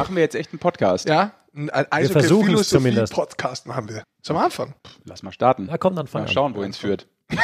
[0.00, 1.06] Machen wir jetzt echt einen Podcast?
[1.06, 3.12] Ja, ein ein versuchen es zumindest.
[3.12, 4.02] Eishockey-Philosophie-Podcast machen wir.
[4.22, 4.74] Wir anfangen?
[5.04, 5.66] Lass mal starten.
[5.68, 6.32] Na komm, dann fang Mal an.
[6.32, 7.06] schauen, wohin es führt.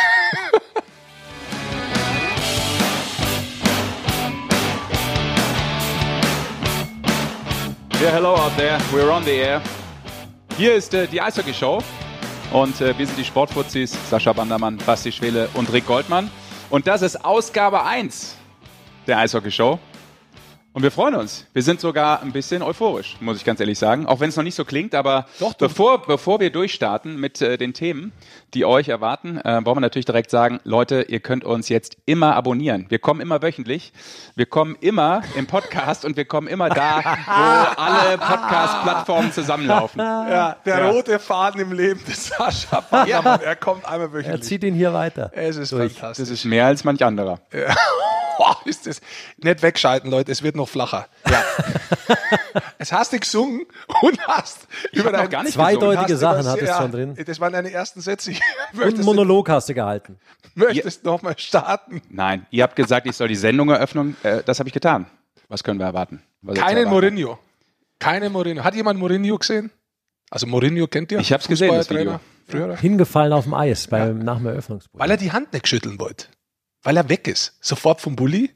[8.01, 8.79] Yeah, hello out there.
[8.91, 9.61] We're on the air.
[10.57, 11.83] Hier ist äh, die Eishockey Show
[12.53, 16.31] und äh, wir sind die Sportfuzis, Sascha Bandermann, Basti Schwele und Rick Goldmann.
[16.71, 18.35] Und das ist Ausgabe 1
[19.07, 19.79] der Eishockey Show.
[20.77, 21.47] Und wir freuen uns.
[21.55, 24.05] Wir sind sogar ein bisschen euphorisch, muss ich ganz ehrlich sagen.
[24.05, 25.69] Auch wenn es noch nicht so klingt, aber Doch, doch.
[25.69, 28.13] bevor, bevor wir durchstarten mit äh, den Themen,
[28.53, 32.37] die euch erwarten, äh, wollen wir natürlich direkt sagen, Leute, ihr könnt uns jetzt immer
[32.37, 32.85] abonnieren.
[32.91, 33.95] Wir kommen immer wöchentlich.
[34.35, 39.99] Wir kommen immer im Podcast und wir kommen immer da, wo alle Podcast-Plattformen zusammenlaufen.
[40.37, 40.91] Ja, der Ja.
[40.91, 43.41] rote Faden im Leben des Sascha Bandermann.
[43.41, 44.43] Er kommt einmal Er wöchentlich.
[44.43, 45.31] zieht ihn hier weiter.
[45.35, 45.95] Es ist durch.
[45.95, 46.23] fantastisch.
[46.29, 47.39] Das ist mehr als manch anderer.
[48.39, 49.01] Boah, ist das
[49.39, 51.09] nicht wegschalten, Leute, es wird noch flacher.
[51.31, 51.43] Ja.
[52.79, 53.67] es hast du gesungen
[54.03, 57.19] und hast über hab noch dein- gar nicht Zweideutige Sachen über- hattest ja, schon drin.
[57.27, 58.33] Das waren deine ersten Sätze.
[58.73, 60.19] Und du, Monolog hast du gehalten.
[60.55, 62.03] möchtest noch mal starten?
[62.11, 64.17] Nein, ihr habt gesagt, ich soll die Sendung eröffnen.
[64.23, 65.07] Äh, das habe ich getan.
[65.49, 66.23] Was können wir erwarten?
[66.43, 66.91] Was Keinen erwarten?
[67.15, 67.39] Mourinho.
[67.99, 68.65] Keine Mourinho.
[68.65, 69.71] Hat jemand Mourinho gesehen?
[70.31, 71.19] Also Mourinho kennt ihr?
[71.21, 72.19] Ich hab's gesehen, das Video.
[72.49, 72.77] Früher.
[72.77, 74.99] Hingefallen auf dem Eis beim, nach dem Eröffnungsbuch.
[75.01, 76.27] Weil er die Hand nicht schütteln wollte.
[76.87, 77.55] Weil er weg ist.
[77.61, 78.51] Sofort vom Bulli.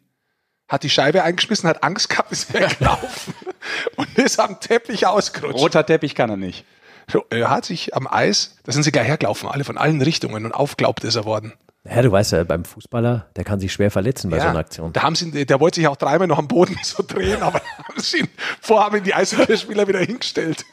[0.68, 3.34] Hat die Scheibe eingeschmissen, hat Angst gehabt, ist weggelaufen
[3.96, 5.58] und ist am Teppich ausgerutscht.
[5.58, 6.64] Roter Teppich kann er nicht.
[7.10, 10.44] So, Er hat sich am Eis, da sind sie gleich hergelaufen, alle von allen Richtungen
[10.44, 11.54] und aufglaubt ist er worden.
[11.82, 14.92] Ja, du weißt ja, beim Fußballer, der kann sich schwer verletzen bei so einer Aktion.
[14.92, 17.58] Da haben sie, ihn- der wollte sich auch dreimal noch am Boden so drehen, aber
[17.58, 18.28] da haben sie ihn
[18.60, 20.64] vorhaben in die Eishockeyspieler wieder hingestellt.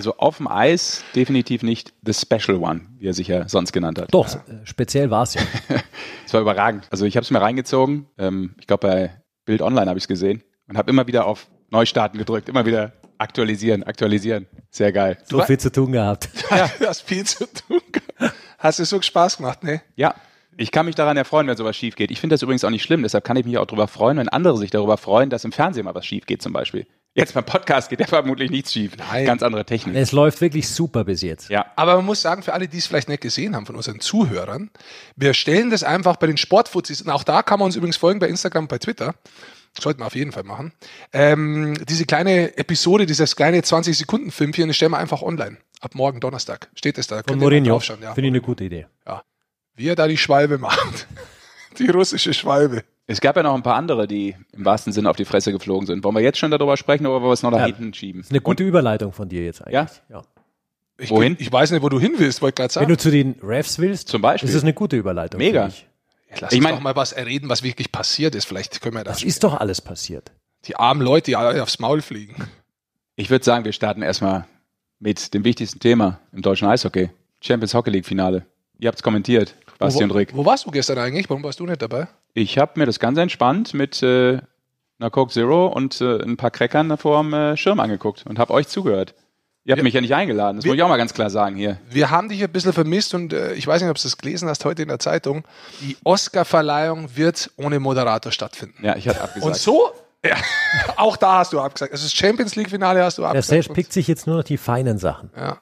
[0.00, 3.98] Also auf dem Eis definitiv nicht The Special One, wie er sich ja sonst genannt
[3.98, 4.14] hat.
[4.14, 5.42] Doch, äh, speziell war es ja.
[6.26, 6.88] Es war überragend.
[6.90, 8.06] Also ich habe es mir reingezogen.
[8.16, 11.48] Ähm, ich glaube, bei Bild Online habe ich es gesehen und habe immer wieder auf
[11.68, 12.48] Neustarten gedrückt.
[12.48, 14.46] Immer wieder aktualisieren, aktualisieren.
[14.70, 15.18] Sehr geil.
[15.28, 16.30] So viel zu tun gehabt.
[16.78, 17.82] Du hast viel zu tun.
[18.56, 19.82] Hast du so Spaß gemacht, ne?
[19.96, 20.14] Ja,
[20.56, 22.10] ich kann mich daran erfreuen, wenn sowas schief geht.
[22.10, 23.02] Ich finde das übrigens auch nicht schlimm.
[23.02, 25.84] Deshalb kann ich mich auch darüber freuen, wenn andere sich darüber freuen, dass im Fernsehen
[25.84, 26.86] mal was schief geht zum Beispiel.
[27.14, 28.96] Jetzt beim Podcast geht ja vermutlich nichts schief.
[28.96, 29.26] Nein.
[29.26, 29.96] Ganz andere Technik.
[29.96, 31.50] Es läuft wirklich super bis jetzt.
[31.50, 31.66] Ja.
[31.74, 34.70] Aber man muss sagen, für alle, die es vielleicht nicht gesehen haben von unseren Zuhörern,
[35.16, 38.20] wir stellen das einfach bei den Sportfuzis, und auch da kann man uns übrigens folgen
[38.20, 39.14] bei Instagram, bei Twitter.
[39.78, 40.72] Sollten wir auf jeden Fall machen.
[41.12, 45.58] Ähm, diese kleine Episode, dieses kleine 20-Sekunden-Filmchen, das stellen wir einfach online.
[45.80, 47.16] Ab morgen Donnerstag steht es da.
[47.16, 47.80] Von Könnt ihr mal Mourinho.
[48.00, 48.14] Ja.
[48.14, 48.86] Finde ich eine gute Idee.
[49.74, 51.06] Wie er da die Schwalbe macht.
[51.78, 52.82] Die russische Schwalbe.
[53.10, 55.86] Es gab ja noch ein paar andere, die im wahrsten Sinne auf die Fresse geflogen
[55.86, 56.04] sind.
[56.04, 57.66] Wollen wir jetzt schon darüber sprechen oder wollen wir es noch nach Ja.
[57.66, 58.20] hinten schieben?
[58.20, 59.90] Ist eine gute Überleitung von dir jetzt eigentlich.
[60.08, 60.22] Ja?
[60.98, 61.36] Ich, Wohin?
[61.40, 62.88] Ich weiß nicht, wo du hin willst, wollte gerade Wenn sagen.
[62.88, 64.48] du zu den Refs willst, Zum Beispiel.
[64.48, 65.38] ist es eine gute Überleitung.
[65.38, 65.66] Mega.
[65.68, 65.86] Ich.
[66.40, 68.44] Lass ich uns mein- doch mal was erreden, was wirklich passiert ist.
[68.44, 69.16] Vielleicht können wir das.
[69.18, 70.30] Das ist doch alles passiert.
[70.66, 72.36] Die armen Leute, die alle aufs Maul fliegen.
[73.16, 74.46] Ich würde sagen, wir starten erstmal
[75.00, 77.10] mit dem wichtigsten Thema im deutschen Eishockey.
[77.42, 78.44] Champions Hockey League Finale.
[78.78, 80.36] Ihr habt es kommentiert, Basti und Rick.
[80.36, 81.28] Wo warst du gestern eigentlich?
[81.28, 82.06] Warum warst du nicht dabei?
[82.34, 84.40] Ich habe mir das ganz entspannt mit äh,
[84.98, 88.52] einer Coke Zero und äh, ein paar Crackern vor dem äh, Schirm angeguckt und habe
[88.52, 89.14] euch zugehört.
[89.64, 91.28] Ihr habt Wir- mich ja nicht eingeladen, das wir- muss ich auch mal ganz klar
[91.30, 91.78] sagen hier.
[91.88, 94.48] Wir haben dich ein bisschen vermisst und äh, ich weiß nicht, ob du das gelesen
[94.48, 95.44] hast heute in der Zeitung.
[95.82, 98.84] Die Oscar-Verleihung wird ohne Moderator stattfinden.
[98.84, 99.44] Ja, ich hatte abgesagt.
[99.46, 99.90] Und so,
[100.24, 100.36] ja,
[100.96, 101.92] auch da hast du abgesagt.
[101.92, 103.48] Also das Champions League-Finale hast du Der abgesagt.
[103.64, 105.30] Serge pickt sich jetzt nur noch die feinen Sachen.
[105.36, 105.58] ja.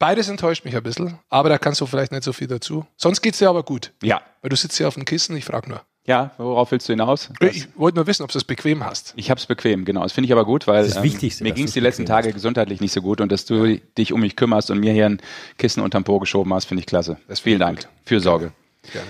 [0.00, 2.84] Beides enttäuscht mich ein bisschen, aber da kannst du vielleicht nicht so viel dazu.
[2.96, 3.92] Sonst geht's dir aber gut.
[4.02, 5.80] Ja, Weil du sitzt hier auf dem Kissen, ich frage nur.
[6.06, 7.30] Ja, worauf willst du hinaus?
[7.40, 9.14] Ich wollte nur wissen, ob du es bequem hast.
[9.16, 10.02] Ich hab's bequem, genau.
[10.02, 12.32] Das finde ich aber gut, weil ähm, Das das mir ging es die letzten Tage
[12.32, 15.20] gesundheitlich nicht so gut und dass du dich um mich kümmerst und mir hier ein
[15.56, 17.16] Kissen unterm Po geschoben hast, finde ich klasse.
[17.26, 18.52] Das Vielen Dank für Sorge.
[18.92, 19.08] Gerne.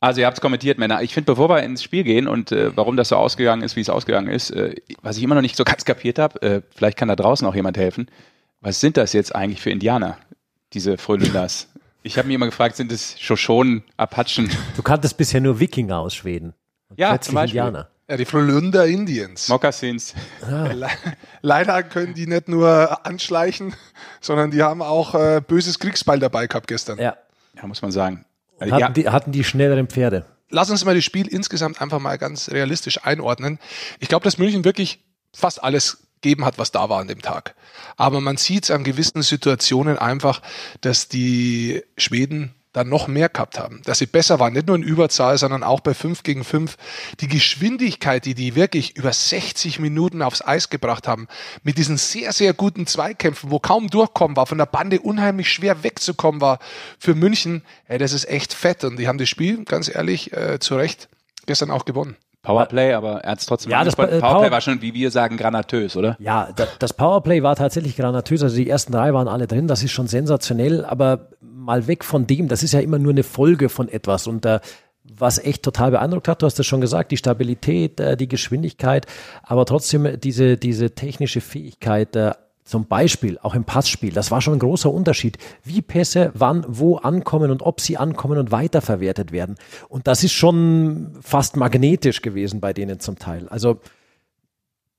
[0.00, 1.00] Also ihr habt es kommentiert, Männer.
[1.00, 3.80] Ich finde, bevor wir ins Spiel gehen und äh, warum das so ausgegangen ist, wie
[3.80, 6.98] es ausgegangen ist, äh, was ich immer noch nicht so ganz kapiert habe, äh, vielleicht
[6.98, 8.08] kann da draußen auch jemand helfen.
[8.60, 10.18] Was sind das jetzt eigentlich für Indianer,
[10.74, 11.68] diese Frölunders?
[12.06, 14.50] Ich habe mich immer gefragt, sind es Shoshonen, Apachen?
[14.76, 16.52] Du kanntest bisher nur Wikinger aus Schweden.
[16.96, 17.60] Ja, zum Beispiel.
[17.60, 17.88] Indianer.
[18.10, 19.48] Ja, die Frölunda Indiens.
[19.48, 20.12] Mokassins?
[20.46, 20.90] Le
[21.40, 23.74] Leider können die nicht nur anschleichen,
[24.20, 26.98] sondern die haben auch äh, böses Kriegsbeil dabei gehabt gestern.
[26.98, 27.16] Ja.
[27.56, 28.26] Ja, muss man sagen.
[28.58, 30.26] Also, Hatten, ja, die, hatten die schnelleren Pferde.
[30.50, 33.58] Lass uns mal das Spiel insgesamt einfach mal ganz realistisch einordnen.
[33.98, 35.02] Ich glaube, dass München wirklich
[35.32, 37.54] fast alles geben hat, was da war an dem Tag.
[37.96, 40.40] Aber man sieht es an gewissen Situationen einfach,
[40.80, 44.82] dass die Schweden dann noch mehr gehabt haben, dass sie besser waren, nicht nur in
[44.82, 46.76] Überzahl, sondern auch bei 5 gegen 5.
[47.20, 51.28] Die Geschwindigkeit, die die wirklich über 60 Minuten aufs Eis gebracht haben,
[51.62, 55.84] mit diesen sehr, sehr guten Zweikämpfen, wo kaum durchkommen war, von der Bande unheimlich schwer
[55.84, 56.58] wegzukommen war
[56.98, 60.58] für München, ey, das ist echt fett und die haben das Spiel, ganz ehrlich, äh,
[60.58, 61.08] zu Recht
[61.46, 62.16] gestern auch gewonnen.
[62.44, 65.36] Powerplay, aber er hat es trotzdem Ja, das Powerplay Power- war schon, wie wir sagen,
[65.36, 66.16] granatös, oder?
[66.20, 68.42] Ja, da, das Powerplay war tatsächlich granatös.
[68.42, 69.66] Also die ersten drei waren alle drin.
[69.66, 70.84] Das ist schon sensationell.
[70.84, 74.26] Aber mal weg von dem, das ist ja immer nur eine Folge von etwas.
[74.26, 74.60] Und äh,
[75.02, 79.06] was echt total beeindruckt hat, du hast es schon gesagt, die Stabilität, äh, die Geschwindigkeit,
[79.42, 82.32] aber trotzdem diese, diese technische Fähigkeit, äh,
[82.64, 86.96] zum Beispiel auch im Passspiel, das war schon ein großer Unterschied, wie Pässe wann, wo
[86.96, 89.56] ankommen und ob sie ankommen und weiterverwertet werden.
[89.88, 93.48] Und das ist schon fast magnetisch gewesen bei denen zum Teil.
[93.48, 93.80] Also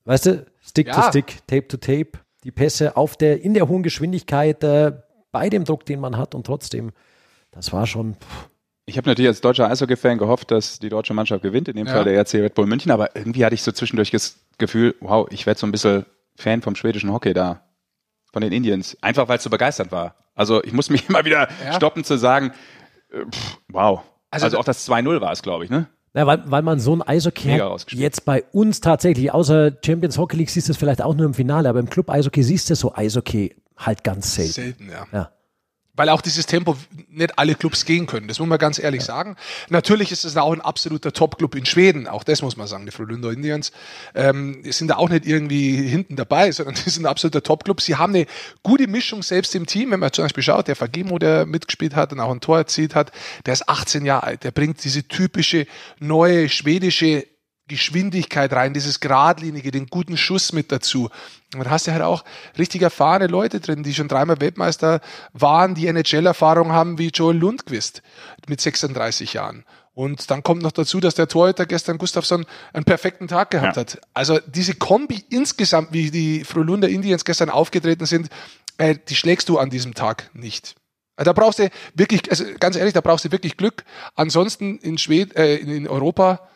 [0.04, 1.08] Weißt du, Stick to Ja.
[1.08, 2.12] Stick, Tape to Tape,
[2.44, 4.92] die Pässe auf der, in der hohen Geschwindigkeit, äh,
[5.32, 6.92] bei dem Druck, den man hat und trotzdem,
[7.50, 8.48] das war schon, pff,
[8.86, 11.92] Ich habe natürlich als deutscher Eishockey-Fan gehofft, dass die deutsche Mannschaft gewinnt, in dem Ja.
[11.94, 15.26] Fall der RC Red Bull München, aber irgendwie hatte ich so zwischendurch das Gefühl, wow,
[15.30, 17.62] ich werde so ein bisschen Fan vom schwedischen Hockey da,
[18.32, 20.14] von den Indians, einfach weil es so begeisternd war.
[20.34, 21.72] Also ich muss mich immer wieder Ja.
[21.74, 22.52] stoppen zu sagen,
[23.10, 24.02] äh, pff, wow.
[24.30, 25.86] Also Also, auch das 2-0 war es, glaube ich, ne?
[26.12, 27.60] na, weil, weil man so ein Eishockey
[27.92, 31.34] jetzt bei uns tatsächlich, außer Champions Hockey League siehst du es vielleicht auch nur im
[31.34, 34.52] Finale, aber im Club Eishockey siehst du so Eishockey halt ganz selten.
[34.52, 35.06] Selten, ja.
[35.12, 35.30] Ja.
[35.96, 36.76] Weil auch dieses Tempo
[37.08, 38.28] nicht alle Clubs gehen können.
[38.28, 39.36] Das muss man ganz ehrlich sagen.
[39.70, 42.06] Natürlich ist es auch ein absoluter Top-Club in Schweden.
[42.06, 42.86] Auch das muss man sagen.
[42.86, 43.72] Die Frölunda Indians
[44.14, 47.80] ähm, sind da auch nicht irgendwie hinten dabei, sondern die sind ein absoluter Top-Club.
[47.80, 48.26] Sie haben eine
[48.62, 49.90] gute Mischung selbst im Team.
[49.90, 52.94] Wenn man zum Beispiel schaut, der Fagimo, der mitgespielt hat und auch ein Tor erzielt
[52.94, 53.12] hat,
[53.46, 54.44] der ist 18 Jahre alt.
[54.44, 55.66] Der bringt diese typische
[55.98, 57.26] neue schwedische
[57.68, 61.04] Geschwindigkeit rein, dieses Gradlinige, den guten Schuss mit dazu.
[61.54, 62.24] Und dann hast du halt auch
[62.58, 65.00] richtig erfahrene Leute drin, die schon dreimal Weltmeister
[65.32, 68.02] waren, die NHL-Erfahrung haben wie Joel Lundqvist
[68.48, 69.64] mit 36 Jahren.
[69.94, 73.80] Und dann kommt noch dazu, dass der Torhüter gestern Gustafsson einen perfekten Tag gehabt Ja.
[73.80, 73.98] hat.
[74.12, 78.28] Also diese Kombi insgesamt, wie die Frölunda Indians gestern aufgetreten sind,
[78.76, 80.74] äh, die schlägst du an diesem Tag nicht.
[81.16, 83.84] Also Da brauchst du wirklich, also ganz ehrlich, da brauchst du wirklich Glück.
[84.16, 86.46] Ansonsten in Schweden, äh, in Europa,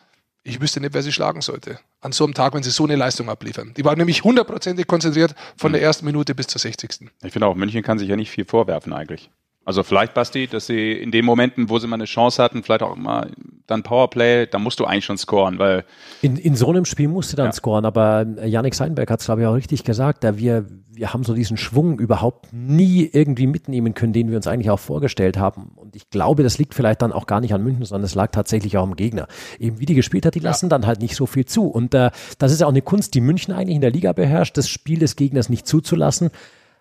[0.43, 1.79] ich wüsste nicht, wer sie schlagen sollte.
[1.99, 3.73] An so einem Tag, wenn sie so eine Leistung abliefern.
[3.77, 7.11] Die waren nämlich hundertprozentig konzentriert von der ersten Minute bis zur 60.
[7.23, 9.29] Ich finde auch, München kann sich ja nicht viel vorwerfen eigentlich.
[9.63, 12.81] Also vielleicht, Basti, dass sie in den Momenten, wo sie mal eine Chance hatten, vielleicht
[12.81, 13.29] auch mal
[13.67, 15.85] dann Powerplay, da musst du eigentlich schon scoren, weil
[16.23, 17.51] In, in so einem Spiel musst du dann Ja.
[17.53, 21.13] scoren, aber äh, Yannick Seinberg hat es, glaube ich, auch richtig gesagt, da wir, wir
[21.13, 25.37] haben so diesen Schwung überhaupt nie irgendwie mitnehmen können, den wir uns eigentlich auch vorgestellt
[25.37, 25.71] haben.
[25.75, 28.31] Und ich glaube, das liegt vielleicht dann auch gar nicht an München, sondern es lag
[28.31, 29.27] tatsächlich auch am Gegner.
[29.59, 31.67] Eben wie die gespielt hat, die lassen dann halt nicht so viel zu.
[31.67, 32.09] Und äh,
[32.39, 34.97] das ist ja auch eine Kunst, die München eigentlich in der Liga beherrscht, das Spiel
[34.97, 36.31] des Gegners nicht zuzulassen.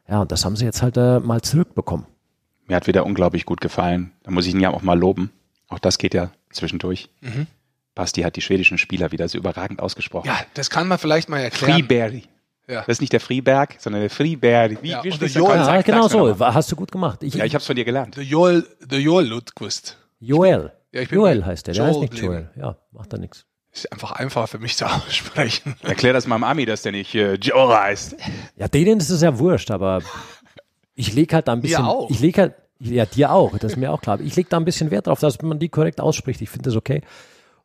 [0.09, 2.07] Ja, und das haben sie jetzt halt äh, mal zurückbekommen.
[2.71, 4.13] Mir hat wieder unglaublich gut gefallen.
[4.23, 5.31] Da muss ich ihn ja auch mal loben.
[5.69, 7.11] Auch das geht ja zwischendurch.
[7.95, 10.27] Basti hat die schwedischen Spieler wieder so überragend ausgesprochen.
[10.27, 11.75] Ja, das kann man vielleicht mal erklären.
[11.75, 12.25] Freeberry.
[12.69, 12.81] Ja.
[12.81, 14.79] Das ist nicht der Freeberg, sondern der Freeberry.
[14.81, 15.57] Wie, Ja, wie der Joel-?
[15.57, 17.23] Ja, genau Sag's mir so, hast du gut gemacht.
[17.23, 18.17] Ich, Ja, ich habe es von dir gelernt.
[18.17, 19.99] Der Joel, der Joel Lundqvist.
[20.21, 20.73] Joel.
[20.93, 22.23] Ja, ich bin Joel heißt der, der Joel heißt nicht.
[22.23, 22.51] Joel.
[22.57, 23.45] Ja, macht da nichts.
[23.73, 25.75] Ist einfach einfacher für mich zu aussprechen.
[25.83, 28.17] Erklär das mal im Ami, dass der nicht äh, Joel heißt.
[28.57, 30.03] Ja, denen ist es ja wurscht, aber
[31.01, 31.85] ich lege halt da ein bisschen.
[31.85, 32.11] auch.
[32.11, 34.21] Ich lege halt, ja, dir auch, das ist mir auch klar.
[34.21, 36.41] Ich lege da ein bisschen Wert drauf, dass man die korrekt ausspricht.
[36.41, 37.03] Ich finde das okay.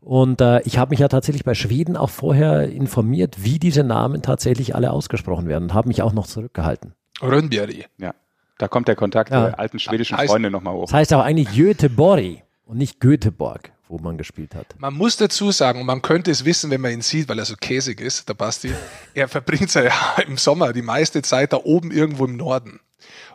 [0.02, 4.22] Und äh, ich habe mich ja tatsächlich bei Schweden auch vorher informiert, wie diese Namen
[4.22, 6.94] tatsächlich alle ausgesprochen werden und habe mich auch noch zurückgehalten.
[7.22, 7.90] Rönnbjerg.
[7.98, 8.14] Ja,
[8.60, 9.46] da kommt der Kontakt Ja.
[9.48, 10.86] der alten schwedischen Heißt- Freunde nochmal hoch.
[10.86, 14.76] Das heißt auch eigentlich Göteborg und nicht Göteborg, wo man gespielt hat.
[14.78, 17.46] Man muss dazu sagen, und man könnte es wissen, wenn man ihn sieht, weil er
[17.46, 18.72] so käsig ist, der Basti,
[19.16, 19.92] er verbringt ja
[20.28, 22.80] im Sommer die meiste Zeit da oben irgendwo im Norden.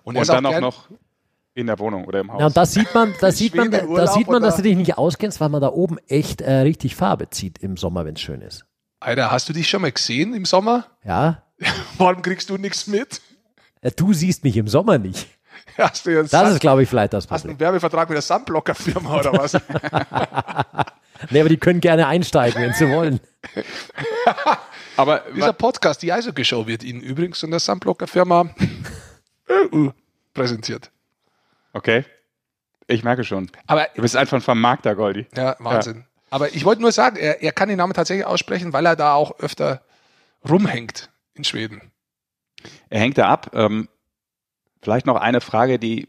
[0.02, 0.88] Und, Und dann auch gern- noch
[1.54, 2.40] in der Wohnung oder im Haus.
[2.40, 4.96] Ja, und da sieht man, da sieht man, da sieht man, dass du dich nicht
[4.98, 8.40] auskennst, weil man da oben echt äh, richtig Farbe zieht im Sommer, wenn es schön
[8.40, 8.64] ist.
[9.00, 10.86] Alter, hast du dich schon mal gesehen im Sommer?
[11.04, 11.42] Ja,
[11.98, 13.20] Warum kriegst du nichts mit?
[13.82, 15.26] Äh, du siehst mich im Sommer nicht.
[15.76, 17.50] Hast du jetzt Das ist, glaube ich, vielleicht das hast du Problem.
[17.52, 19.52] einen Werbevertrag mit der Sunblocker-Firma oder was?
[21.30, 23.20] Nee, aber die können gerne einsteigen, wenn sie wollen.
[24.96, 28.50] Aber Dieser Podcast, die Eishockey-Show, wird Ihnen übrigens von der Sunblocker-Firma
[30.34, 30.90] präsentiert.
[31.72, 32.04] okay,
[32.86, 33.50] ich merke schon.
[33.66, 35.26] Aber Du bist einfach ein Vermarkter, Goldi.
[35.36, 36.04] Ja, Wahnsinn.
[36.30, 39.14] Aber ich wollte nur sagen, er, er kann den Namen tatsächlich aussprechen, weil er da
[39.14, 39.82] auch öfter
[40.48, 41.90] rumhängt in Schweden.
[42.88, 43.50] Er hängt da ab.
[43.54, 43.88] Ähm,
[44.82, 46.08] vielleicht noch eine Frage, die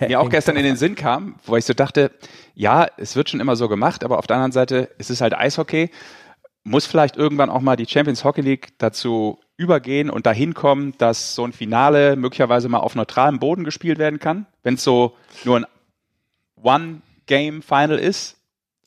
[0.00, 2.12] mir auch gestern in den Sinn kam, wo ich so dachte,
[2.54, 5.34] ja, es wird schon immer so gemacht, aber auf der anderen Seite, es ist halt
[5.34, 5.90] Eishockey.
[6.62, 11.34] Muss vielleicht irgendwann auch mal die Champions Hockey League dazu übergehen und dahin kommen, dass
[11.34, 15.60] so ein Finale möglicherweise mal auf neutralem Boden gespielt werden kann, wenn es so nur
[15.60, 15.66] ein
[16.62, 18.36] One-Game-Final ist?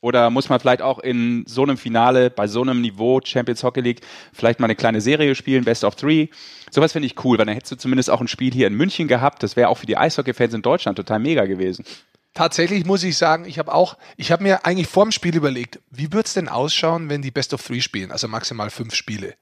[0.02, 3.82] Oder muss man vielleicht auch in so einem Finale, bei so einem Niveau Champions Hockey
[3.82, 4.00] League,
[4.32, 6.28] vielleicht mal eine kleine Serie spielen, Best of Three?
[6.70, 9.08] Sowas finde ich cool, weil dann hättest du zumindest auch ein Spiel hier in München
[9.08, 9.42] gehabt.
[9.42, 11.84] Das wäre auch für die Eishockey-Fans in Deutschland total mega gewesen.
[12.32, 15.80] tatsächlich muss ich sagen, ich habe auch, ich habe mir eigentlich vor dem Spiel überlegt,
[15.90, 19.34] wie wird es denn ausschauen, wenn die Best of Three spielen, also maximal fünf Spiele?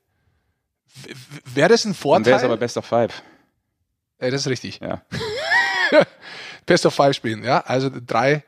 [1.55, 2.25] Wäre das ein Vorteil?
[2.25, 3.23] Dann wäre es aber Best of Five.
[4.21, 4.81] Ja, das ist richtig.
[4.81, 5.03] Ja.
[6.67, 7.61] Best of Five spielen, ja.
[7.61, 8.45] Also drei,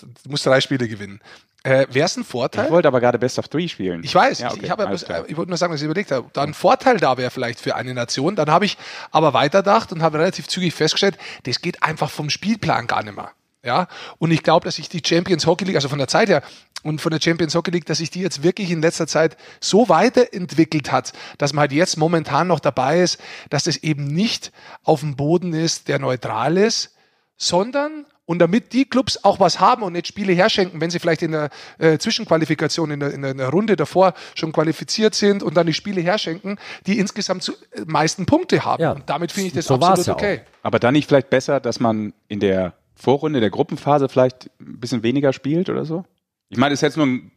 [0.00, 1.20] du musst drei Spiele gewinnen.
[1.64, 2.66] Äh, Wäre es ein Vorteil?
[2.66, 4.02] Ich wollte aber gerade Best of Three spielen.
[4.02, 6.28] Ich weiß, ja, okay, ich, ich, ich wollte nur sagen, was ich überlegt habe.
[6.32, 8.34] Da ein Vorteil da wäre vielleicht für eine Nation.
[8.34, 8.76] Dann habe ich
[9.12, 13.30] aber weiterdacht und habe relativ zügig festgestellt, das geht einfach vom Spielplan gar nicht mehr.
[13.64, 13.86] Ja,
[14.18, 16.42] und ich glaube, dass sich die Champions Hockey League, also von der Zeit her
[16.82, 19.88] und von der Champions Hockey League, dass sich die jetzt wirklich in letzter Zeit so
[19.88, 23.18] weiterentwickelt hat, dass man halt jetzt momentan noch dabei ist,
[23.50, 24.52] dass das eben nicht
[24.84, 26.94] auf dem Boden ist, der neutral ist,
[27.36, 31.22] sondern und damit die Clubs auch was haben und nicht Spiele herschenken, wenn sie vielleicht
[31.22, 35.66] in der äh, Zwischenqualifikation, in der, in der Runde davor schon qualifiziert sind und dann
[35.66, 38.82] die Spiele herschenken, die insgesamt zu, äh, meisten Punkte haben.
[38.82, 40.40] Ja, und damit finde ich das so absolut ja okay.
[40.44, 40.66] Auch.
[40.66, 45.02] Aber dann nicht vielleicht besser, dass man in der Vorrunde, der Gruppenphase vielleicht ein bisschen
[45.02, 46.04] weniger spielt oder so?
[46.52, 47.32] Ich meine, das ist jetzt nur ein,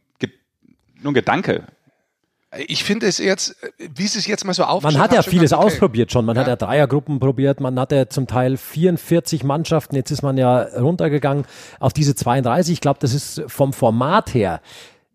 [1.00, 1.64] nur ein Gedanke.
[2.68, 4.82] Ich finde es jetzt, wie es es jetzt mal so auf.
[4.82, 5.64] Man hat ja vieles okay.
[5.64, 6.26] ausprobiert schon.
[6.26, 6.42] Man ja.
[6.42, 7.60] hat ja Dreiergruppen probiert.
[7.60, 9.96] Man hatte zum Teil 44 Mannschaften.
[9.96, 11.46] Jetzt ist man ja runtergegangen
[11.80, 12.74] auf diese 32.
[12.74, 14.60] Ich glaube, das ist vom Format her,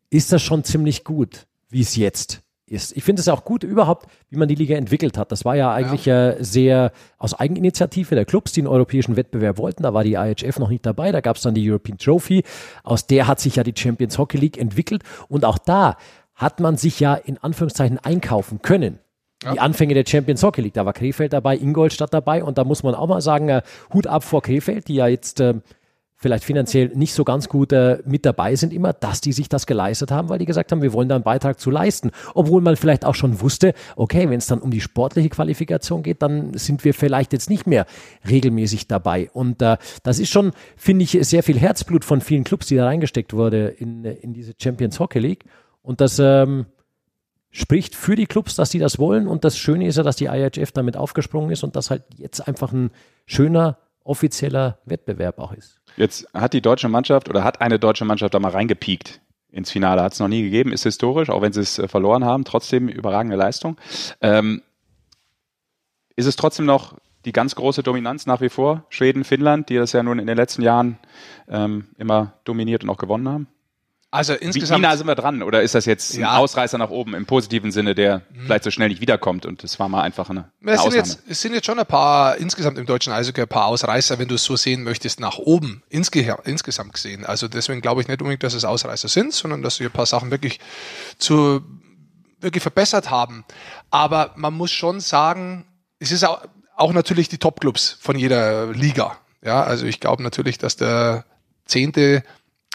[0.10, 2.96] ist das schon ziemlich gut, wie es jetzt ist.
[2.96, 5.32] Ich finde es auch gut überhaupt, wie man die Liga entwickelt hat.
[5.32, 6.32] Das war ja eigentlich ja.
[6.32, 9.84] Äh, sehr aus Eigeninitiative der Clubs, die einen europäischen Wettbewerb wollten.
[9.84, 11.12] Da war die IHF noch nicht dabei.
[11.12, 12.44] Da gab es dann die European Trophy.
[12.84, 15.04] Aus der hat sich ja die Champions Hockey League entwickelt.
[15.28, 15.98] Und auch da
[16.36, 19.00] hat man sich ja in Anführungszeichen einkaufen können.
[19.44, 19.54] Ja.
[19.54, 22.84] Die Anfänge der Champions Hockey League, da war Krefeld dabei, Ingolstadt dabei und da muss
[22.84, 23.62] man auch mal sagen, äh,
[23.92, 25.56] Hut ab vor Krefeld, die ja jetzt äh,
[26.22, 29.66] vielleicht finanziell nicht so ganz gut äh, mit dabei sind immer, dass die sich das
[29.66, 32.12] geleistet haben, weil die gesagt haben, wir wollen da einen Beitrag zu leisten.
[32.36, 36.22] Obwohl man vielleicht auch schon wusste, okay, wenn es dann um die sportliche Qualifikation geht,
[36.22, 37.88] dann sind wir vielleicht jetzt nicht mehr
[38.30, 39.32] regelmäßig dabei.
[39.34, 42.86] Und äh, das ist schon, finde ich, sehr viel Herzblut von vielen Clubs, die da
[42.86, 45.46] reingesteckt wurde in, in diese Champions Hockey League.
[45.82, 46.68] Und das ähm,
[47.50, 49.28] spricht für die Clubs, dass sie das wollen.
[49.28, 52.48] Und das Schöne ist ja, dass die IHF damit aufgesprungen ist und das halt jetzt
[52.48, 52.92] einfach ein
[53.26, 55.80] schöner offizieller Wettbewerb auch ist.
[55.98, 60.02] Jetzt hat die deutsche Mannschaft oder hat eine deutsche Mannschaft da mal reingepiekt ins Finale.
[60.02, 62.46] Hat es noch nie gegeben, ist historisch, auch wenn sie es äh, verloren haben.
[62.46, 63.78] Trotzdem überragende Leistung.
[64.22, 64.62] Ähm,
[66.16, 68.86] ist es trotzdem noch die ganz große Dominanz nach wie vor?
[68.90, 70.98] Schweden, Finnland, die das ja nun in den letzten Jahren
[71.48, 73.48] ähm, immer dominiert und auch gewonnen haben?
[74.14, 74.80] Also insgesamt.
[74.80, 75.42] Wie nah sind wir dran?
[75.42, 76.32] Oder ist das jetzt ja.
[76.32, 78.42] ein Ausreißer nach oben im positiven Sinne, der mhm.
[78.44, 81.24] vielleicht so schnell nicht wiederkommt und es war mal einfach eine, eine es, sind jetzt,
[81.30, 84.36] es sind jetzt schon ein paar, insgesamt im deutschen Eishockey ein paar Ausreißer, wenn du
[84.36, 87.26] es so sehen möchtest, nach oben insge insgesamt gesehen.
[87.26, 90.06] Also deswegen glaube ich nicht unbedingt, dass es Ausreißer sind, sondern dass wir ein paar
[90.06, 90.60] Sachen wirklich
[91.18, 91.62] zu,
[92.42, 93.46] wirklich verbessert haben.
[93.92, 95.66] Aber man muss schon sagen,
[96.00, 96.42] es ist auch,
[96.76, 99.18] auch natürlich die Topclubs von jeder Liga.
[99.42, 101.24] Ja, also ich glaube natürlich, dass der
[101.66, 102.24] zehnte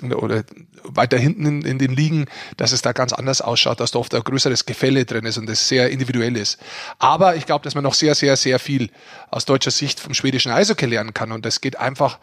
[0.02, 0.44] oder
[0.82, 2.26] weiter hinten in, in, den Ligen,
[2.58, 5.48] dass es da ganz anders ausschaut, dass da oft ein größeres Gefälle drin ist und
[5.48, 6.58] das sehr individuell ist.
[6.98, 8.90] Aber ich glaube, dass man noch sehr, sehr, sehr viel
[9.30, 12.18] aus deutscher Sicht vom schwedischen Eishockey lernen kann und das geht einfach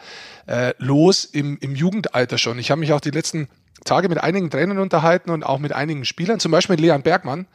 [0.46, 2.60] äh, los im, im Jugendalter schon.
[2.60, 3.48] Ich habe mich auch die letzten
[3.86, 7.48] Tage mit einigen Trainern unterhalten und auch mit einigen Spielern, zum Beispiel mit Leon Bergmann,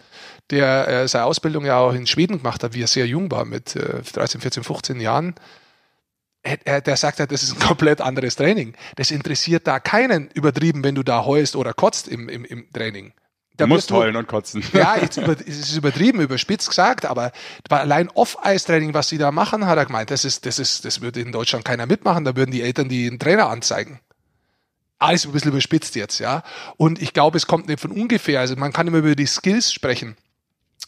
[0.50, 3.44] der äh, seine Ausbildung ja auch in Schweden gemacht hat, wie er sehr jung war,
[3.44, 5.34] mit äh, 13, 14, 15 Jahren
[6.57, 8.75] der sagt halt, das ist ein komplett anderes Training.
[8.97, 13.12] Das interessiert da keinen übertrieben, wenn du da heulst oder kotzt im, im, im Training.
[13.57, 14.62] Da du musst heulen und kotzen.
[14.73, 17.33] Ja, es ist übertrieben, überspitzt gesagt, aber
[17.69, 21.21] allein Off-Ice-Training, was sie da machen, hat er gemeint, das ist, das ist, das würde
[21.21, 24.00] in Deutschland keiner mitmachen, da würden die Eltern die einen Trainer anzeigen.
[25.00, 26.43] Alles ein bisschen überspitzt jetzt, ja.
[26.76, 28.40] Und ich glaube, es kommt nicht von ungefähr.
[28.40, 30.17] Also man kann immer über die Skills sprechen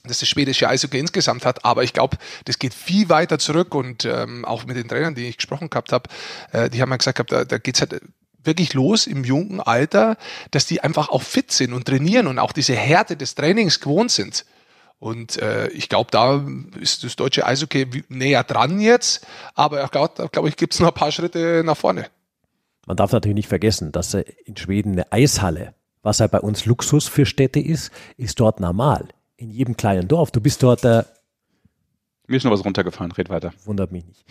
[0.04, 1.64] das das schwedische Eishockey insgesamt hat.
[1.64, 5.28] Aber ich glaube, das geht viel weiter zurück und ähm, auch mit den Trainern, die
[5.28, 6.08] ich gesprochen gehabt habe,
[6.52, 8.00] äh, die haben ja gesagt, gehabt, da, da geht's halt
[8.42, 10.16] wirklich los im jungen Alter,
[10.50, 14.10] dass die einfach auch fit sind und trainieren und auch diese Härte des Trainings gewohnt
[14.10, 14.46] sind.
[14.98, 16.44] Und äh, ich glaube, da
[16.78, 20.88] ist das deutsche Eishockey näher dran jetzt, aber ich glaube, glaub ich, gibt es noch
[20.88, 22.06] ein paar Schritte nach vorne.
[22.86, 27.08] Man darf natürlich nicht vergessen, dass in Schweden eine Eishalle, was ja bei uns Luxus
[27.08, 29.08] für Städte ist, ist dort normal
[29.40, 30.30] in jedem kleinen Dorf.
[30.30, 30.84] Du bist dort.
[30.84, 31.04] Äh,
[32.26, 33.52] Mir ist noch was runtergefallen, red weiter.
[33.64, 34.24] Wundert mich nicht.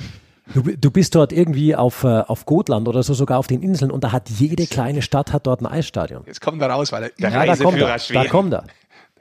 [0.54, 3.92] Du, du bist dort irgendwie auf, äh, auf Gotland oder so sogar auf den Inseln
[3.92, 6.24] und da hat jede kleine Stadt hat dort ein Eisstadion.
[6.26, 8.24] Jetzt kommt er raus, weil er der ja, da kommt er, Schweden.
[8.24, 8.64] Da kommt er.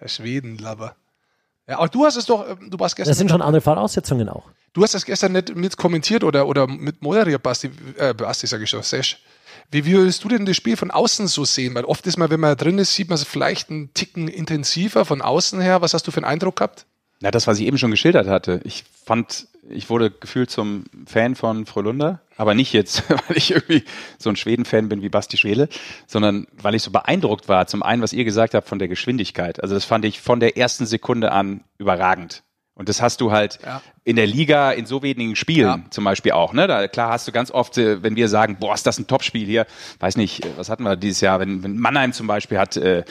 [0.00, 0.94] Der Schwedenlabber.
[1.68, 3.10] Ja, aber du hast es doch, ähm, du warst gestern.
[3.10, 4.44] Das sind schon andere Voraussetzungen auch.
[4.72, 8.62] Du hast das gestern nicht mit kommentiert oder, oder mit moderiert, Basti, äh, Basti sag
[8.62, 9.22] ich schon, Sesh.
[9.70, 11.74] Wie würdest du denn das Spiel von außen so sehen?
[11.74, 15.04] Weil oft ist man, wenn man drin ist, sieht man es vielleicht einen Ticken intensiver
[15.04, 15.82] von außen her.
[15.82, 16.86] Was hast du für einen Eindruck gehabt?
[17.20, 18.60] Na, das, was ich eben schon geschildert hatte.
[18.64, 22.20] Ich fand, ich wurde gefühlt zum Fan von Frölunda.
[22.36, 23.84] aber nicht jetzt, weil ich irgendwie
[24.18, 25.68] so ein Schweden-Fan bin wie Basti Schwele,
[26.06, 27.66] sondern weil ich so beeindruckt war.
[27.66, 29.62] Zum einen, was ihr gesagt habt von der Geschwindigkeit.
[29.62, 32.42] Also das fand ich von der ersten Sekunde an überragend.
[32.78, 33.82] Und das hast du halt ja.
[34.04, 35.90] in der Liga in so wenigen Spielen ja.
[35.90, 36.52] zum Beispiel auch.
[36.52, 36.68] Ne?
[36.68, 39.44] Da, klar hast du ganz oft, äh, wenn wir sagen, boah, ist das ein Topspiel
[39.44, 39.66] hier,
[39.98, 43.02] weiß nicht, äh, was hatten wir dieses Jahr, wenn, wenn Mannheim zum Beispiel hat äh,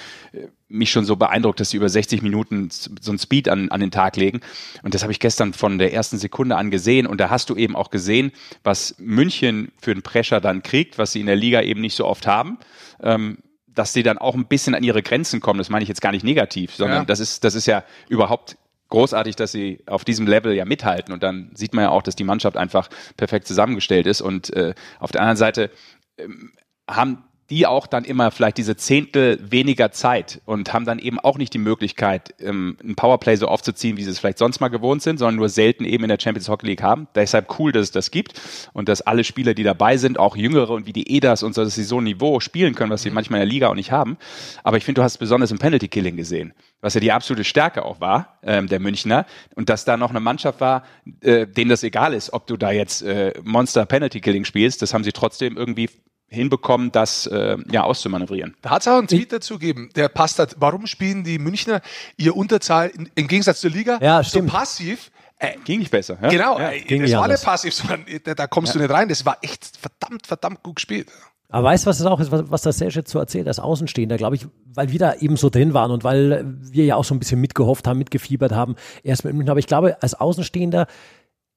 [0.69, 3.91] mich schon so beeindruckt, dass sie über 60 Minuten so ein Speed an, an den
[3.91, 4.39] Tag legen.
[4.83, 7.05] Und das habe ich gestern von der ersten Sekunde an gesehen.
[7.05, 8.31] Und da hast du eben auch gesehen,
[8.63, 12.05] was München für einen Pressure dann kriegt, was sie in der Liga eben nicht so
[12.05, 12.57] oft haben.
[13.03, 15.59] Ähm, dass sie dann auch ein bisschen an ihre Grenzen kommen.
[15.59, 17.05] Das meine ich jetzt gar nicht negativ, sondern ja.
[17.05, 18.57] das ist, das ist ja überhaupt
[18.89, 21.13] großartig, dass sie auf diesem Level ja mithalten.
[21.13, 24.21] Und dann sieht man ja auch, dass die Mannschaft einfach perfekt zusammengestellt ist.
[24.21, 25.71] Und äh, auf der anderen Seite
[26.17, 26.53] ähm,
[26.89, 31.37] haben die auch dann immer vielleicht diese Zehntel weniger Zeit und haben dann eben auch
[31.37, 35.01] nicht die Möglichkeit, ähm, ein Powerplay so aufzuziehen, wie sie es vielleicht sonst mal gewohnt
[35.01, 37.07] sind, sondern nur selten eben in der Champions Hockey League haben.
[37.15, 38.41] Deshalb cool, dass es das gibt
[38.73, 41.63] und dass alle Spieler, die dabei sind, auch Jüngere und wie die EDAs und so,
[41.63, 43.91] dass sie so ein Niveau spielen können, was sie manchmal in der Liga auch nicht
[43.91, 44.17] haben.
[44.63, 47.45] Aber ich finde, du hast es besonders im Penalty Killing gesehen, was ja die absolute
[47.45, 49.25] Stärke auch war, ähm, der Münchner.
[49.55, 50.83] Und dass da noch eine Mannschaft war,
[51.21, 54.93] äh, denen das egal ist, ob du da jetzt äh, Monster Penalty Killing spielst, das
[54.93, 55.89] haben sie trotzdem irgendwie
[56.29, 58.55] hinbekommen, das äh, ja auszumanövrieren.
[58.61, 60.55] Da hat es auch einen Tweet dazu gegeben, der passt hat.
[60.59, 61.81] Warum spielen die Münchner
[62.17, 65.11] ihr Unterzahl in, im Gegensatz zur Liga ja, so passiv?
[65.39, 66.17] Äh, ging nicht besser.
[66.21, 66.29] Ja?
[66.29, 68.79] Genau, ja, äh, das war nicht passiv, sondern da, da kommst ja.
[68.79, 69.07] du nicht rein.
[69.07, 71.11] Das war echt verdammt, verdammt gut gespielt.
[71.49, 73.59] Aber weißt du, was das auch ist, was, was das Serge jetzt so erzählt, als
[73.59, 77.05] Außenstehender, glaube ich, weil wir da eben so drin waren und weil wir ja auch
[77.05, 79.51] so ein bisschen mitgehofft haben, mitgefiebert haben, erst mit München.
[79.51, 80.87] Aber ich glaube, als Außenstehender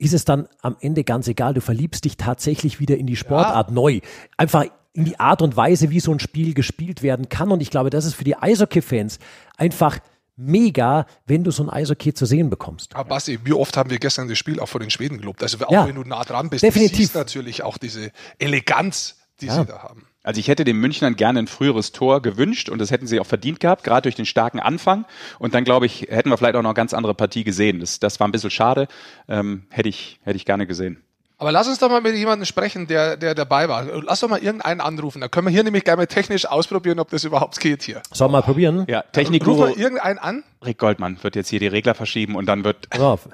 [0.00, 1.52] ist es dann am Ende ganz egal.
[1.52, 3.74] Du verliebst dich tatsächlich wieder in die Sportart ja.
[3.74, 4.00] neu.
[4.38, 4.64] Einfach
[4.94, 7.52] in die Art und Weise, wie so ein Spiel gespielt werden kann.
[7.52, 9.18] Und ich glaube, das ist für die Eishockey-Fans
[9.58, 9.98] einfach
[10.36, 12.96] mega, wenn du so ein Eishockey zu sehen bekommst.
[12.96, 15.42] Aber Basti, wie oft haben wir gestern das Spiel auch vor den Schweden gelobt?
[15.42, 16.96] Also auch ja, wenn du nah dran bist, definitiv.
[16.96, 19.54] siehst natürlich auch diese Eleganz, die ja.
[19.54, 20.06] sie da haben.
[20.22, 23.26] Also ich hätte den Münchnern gerne ein früheres Tor gewünscht und das hätten sie auch
[23.26, 25.06] verdient gehabt, gerade durch den starken Anfang.
[25.38, 27.80] Und dann glaube ich, hätten wir vielleicht auch noch eine ganz andere Partie gesehen.
[27.80, 28.86] Das, das war ein bisschen schade.
[29.28, 31.02] Ähm, hätte ich, hätte ich gerne gesehen.
[31.38, 34.02] Aber lass uns doch mal mit jemandem sprechen, der, der dabei war.
[34.02, 35.22] Lass doch mal irgendeinen anrufen.
[35.22, 38.02] Da können wir hier nämlich gerne mal technisch ausprobieren, ob das überhaupt geht hier.
[38.12, 38.84] Sollen wir mal probieren?
[38.88, 39.46] Ja, Technik.
[39.46, 40.44] Ruf mal irgendeinen an.
[40.62, 42.88] Rick Goldmann wird jetzt hier die Regler verschieben und dann wird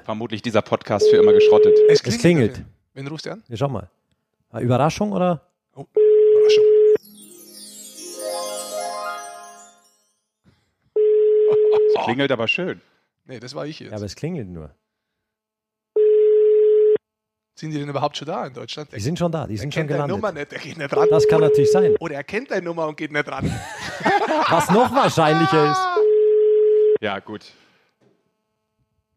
[0.05, 1.77] vermutlich dieser Podcast für immer geschrottet.
[1.89, 2.15] Es klingelt.
[2.15, 2.61] Es klingelt.
[2.93, 3.43] Wen rufst du an?
[3.49, 3.89] Ja, schau mal.
[4.57, 5.46] Überraschung oder?
[12.07, 12.81] Klingelt aber schön.
[13.25, 13.91] Nee, das war ich jetzt.
[13.91, 14.71] Ja, aber es klingelt nur.
[17.55, 18.91] Sind die denn überhaupt schon da in Deutschland?
[18.93, 20.15] Die sind schon da, die sind schon gelandet.
[20.15, 21.07] Nummer nicht, der geht nicht ran.
[21.09, 21.95] Das kann natürlich sein.
[21.99, 23.45] Oder er kennt deine Nummer und geht nicht ran.
[24.49, 25.81] Was noch wahrscheinlicher ist.
[27.01, 27.45] Ja, gut.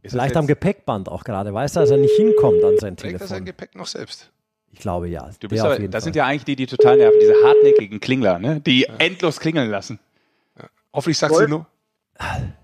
[0.02, 3.18] Ist Vielleicht am Gepäckband auch gerade, weißt du, dass er nicht hinkommt an sein Trägt
[3.18, 3.24] Telefon.
[3.24, 4.30] er sein Gepäck noch selbst?
[4.72, 5.28] Ich glaube ja.
[5.38, 6.00] Du bist aber, das Fall.
[6.00, 8.60] sind ja eigentlich die, die total nerven, diese hartnäckigen Klingler, ne?
[8.60, 8.94] die ja.
[8.96, 9.98] endlos klingeln lassen.
[10.58, 10.70] Ja.
[10.94, 11.66] Hoffentlich sagst du nur.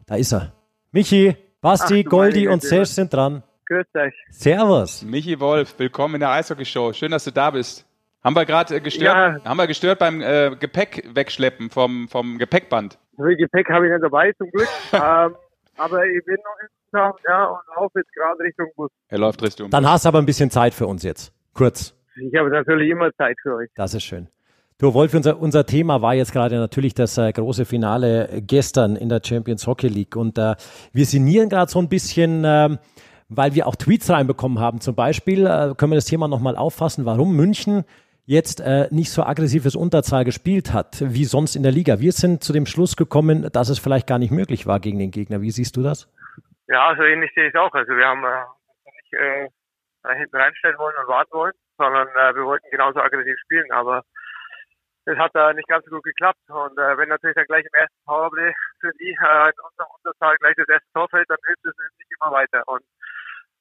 [0.07, 0.53] Da ist er.
[0.92, 3.42] Michi, Basti, Ach, Goldi und Serge sind dran.
[3.66, 4.14] Grüß euch.
[4.31, 5.03] Servus.
[5.03, 6.92] Michi Wolf, willkommen in der Eishockey-Show.
[6.92, 7.85] Schön, dass du da bist.
[8.23, 9.45] Haben wir gerade äh, gestört, ja.
[9.45, 12.99] haben wir gestört beim äh, Gepäck wegschleppen vom, vom Gepäckband?
[13.19, 14.69] Also Gepäck habe ich nicht dabei, zum Glück.
[14.92, 15.35] ähm,
[15.77, 18.90] aber ich bin noch insgesamt, ja, und laufe jetzt gerade Richtung Bus.
[19.09, 21.33] Er läuft Richtung Dann hast du aber ein bisschen Zeit für uns jetzt.
[21.55, 21.95] Kurz.
[22.16, 23.71] Ich habe natürlich immer Zeit für euch.
[23.75, 24.29] Das ist schön.
[24.79, 29.09] Du, Wolf, unser, unser Thema war jetzt gerade natürlich das äh, große Finale gestern in
[29.09, 30.17] der Champions Hockey League.
[30.17, 30.55] Und äh,
[30.93, 32.77] wir sinnieren gerade so ein bisschen, äh,
[33.31, 34.83] weil wir auch Tweets reinbekommen haben.
[34.83, 37.87] Zum Beispiel äh, können wir das Thema nochmal auffassen, warum München
[38.27, 41.99] jetzt äh, nicht so aggressives Unterzahl gespielt hat, wie sonst in der Liga.
[41.99, 45.11] Wir sind zu dem Schluss gekommen, dass es vielleicht gar nicht möglich war gegen den
[45.11, 45.41] Gegner.
[45.41, 46.07] Wie siehst du das?
[46.69, 47.73] Ja, so ähnlich sehe ich es auch.
[47.73, 48.45] Also wir haben äh,
[48.85, 53.73] nicht äh, hinten reinstellen wollen und warten wollen, sondern äh, wir wollten genauso aggressiv spielen,
[53.73, 54.03] aber
[55.07, 56.40] es hat da nicht ganz so gut geklappt.
[56.49, 60.37] Und äh, wenn natürlich dann gleich im ersten Powerplay für die äh, in unserer Unterzahl
[60.38, 62.62] gleich das erste Tor fällt, dann hilft es nicht immer weiter.
[62.66, 62.83] Und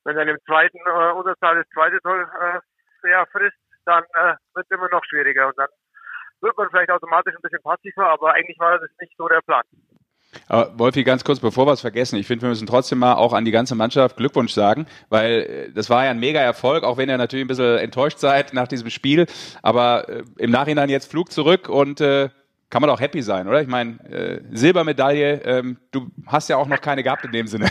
[0.03, 2.59] wenn dann im zweiten äh, Unterzahl das zweite Tor äh,
[3.01, 5.69] sehr frisst, dann äh, wird es immer noch schwieriger und dann
[6.41, 9.63] wird man vielleicht automatisch ein bisschen passiver, aber eigentlich war das nicht so der Plan.
[10.47, 13.33] Aber Wolfi, ganz kurz, bevor wir es vergessen, ich finde, wir müssen trotzdem mal auch
[13.33, 16.97] an die ganze Mannschaft Glückwunsch sagen, weil äh, das war ja ein mega Erfolg, auch
[16.97, 19.25] wenn ihr natürlich ein bisschen enttäuscht seid nach diesem Spiel.
[19.61, 22.29] Aber äh, im Nachhinein jetzt Flug zurück und äh,
[22.69, 23.61] kann man doch happy sein, oder?
[23.61, 27.69] Ich meine, äh, Silbermedaille, ähm, du hast ja auch noch keine gehabt in dem Sinne.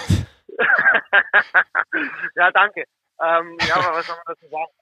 [2.37, 2.84] ja, danke.
[3.22, 4.72] Ähm, ja, aber was soll man dazu sagen?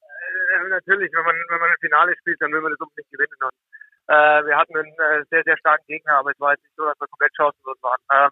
[0.00, 3.36] Äh, natürlich, wenn man, wenn man ein Finale spielt, dann will man das unbedingt gewinnen.
[3.40, 3.52] Und,
[4.08, 6.84] äh, wir hatten einen äh, sehr, sehr starken Gegner, aber es war jetzt nicht so,
[6.84, 8.00] dass wir komplett chancenlos waren.
[8.12, 8.30] Ähm,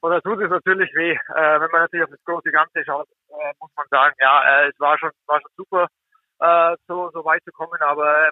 [0.00, 1.12] und da tut es natürlich weh.
[1.12, 4.68] Äh, wenn man natürlich auf das große Ganze schaut, äh, muss man sagen, ja, äh,
[4.68, 5.88] es war schon, war schon super.
[6.40, 7.80] äh, so, so weit zu kommen.
[7.82, 8.30] Aber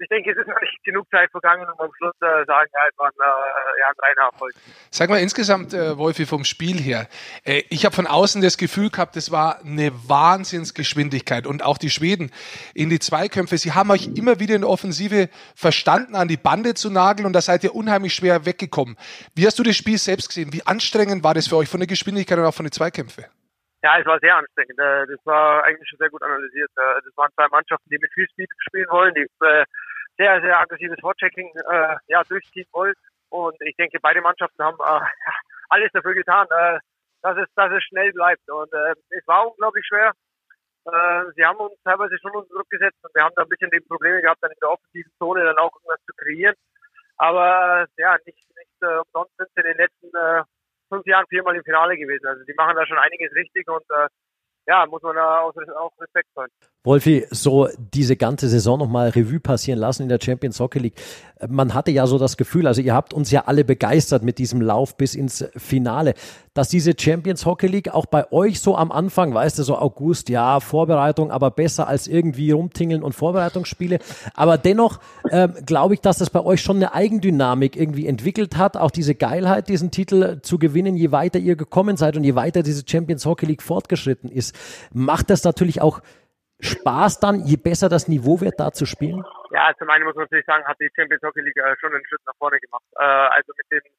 [0.00, 2.80] ich denke, es ist noch nicht genug Zeit vergangen, um am Schluss äh, sagen, ja,
[2.90, 4.54] es waren äh, ja, ein reiner Erfolg.
[4.90, 7.08] Sag mal insgesamt, äh, Wolfi, vom Spiel her.
[7.44, 11.90] Äh, ich habe von außen das Gefühl gehabt, es war eine Wahnsinnsgeschwindigkeit und auch die
[11.90, 12.30] Schweden
[12.74, 13.58] in die Zweikämpfe.
[13.58, 17.32] Sie haben euch immer wieder in der Offensive verstanden, an die Bande zu nageln und
[17.32, 18.96] da seid ihr unheimlich schwer weggekommen.
[19.34, 20.52] Wie hast du das Spiel selbst gesehen?
[20.52, 23.24] Wie anstrengend war das für euch von der Geschwindigkeit und auch von den Zweikämpfen?
[23.82, 24.78] Ja, es war sehr anstrengend.
[24.78, 26.70] Äh, das war eigentlich schon sehr gut analysiert.
[26.76, 29.64] Äh, das waren zwei Mannschaften, die mit viel Speed spielen wollen, die äh,
[30.18, 32.94] sehr, sehr aggressives Vorchecking äh, ja, durchziehen wollen.
[33.30, 35.06] Und ich denke, beide Mannschaften haben äh,
[35.70, 36.78] alles dafür getan, äh,
[37.22, 38.48] dass, es, dass es schnell bleibt.
[38.50, 40.12] Und äh, es war unglaublich schwer.
[40.86, 43.70] Äh, sie haben uns teilweise schon unter Druck gesetzt und wir haben da ein bisschen
[43.70, 46.54] die Probleme gehabt, dann in der offensiven Zone dann auch irgendwas zu kreieren.
[47.18, 50.42] Aber äh, ja, nicht, nicht äh, umsonst sind sie in den letzten äh,
[50.88, 52.26] fünf Jahren viermal im Finale gewesen.
[52.26, 54.08] Also die machen da schon einiges richtig und äh,
[54.68, 55.52] ja, muss man da auch,
[55.98, 56.50] Respekt zollen.
[56.84, 60.94] Wolfi, so diese ganze Saison nochmal Revue passieren lassen in der Champions Hockey League.
[61.48, 64.60] Man hatte ja so das Gefühl, also ihr habt uns ja alle begeistert mit diesem
[64.60, 66.14] Lauf bis ins Finale,
[66.54, 70.28] dass diese Champions Hockey League auch bei euch so am Anfang, weißt du, so August,
[70.28, 73.98] ja, Vorbereitung, aber besser als irgendwie rumtingeln und Vorbereitungsspiele.
[74.34, 74.98] Aber dennoch
[75.30, 79.14] ähm, glaube ich, dass das bei euch schon eine Eigendynamik irgendwie entwickelt hat, auch diese
[79.14, 83.24] Geilheit, diesen Titel zu gewinnen, je weiter ihr gekommen seid und je weiter diese Champions
[83.26, 84.57] Hockey League fortgeschritten ist,
[84.92, 86.00] macht das natürlich auch
[86.60, 89.22] Spaß dann, je besser das Niveau wird, da zu spielen?
[89.50, 92.04] Ja, zum einen muss man natürlich sagen, hat die Champions Hockey League äh, schon einen
[92.06, 92.82] Schritt nach vorne gemacht.
[92.98, 93.92] Äh, also mit den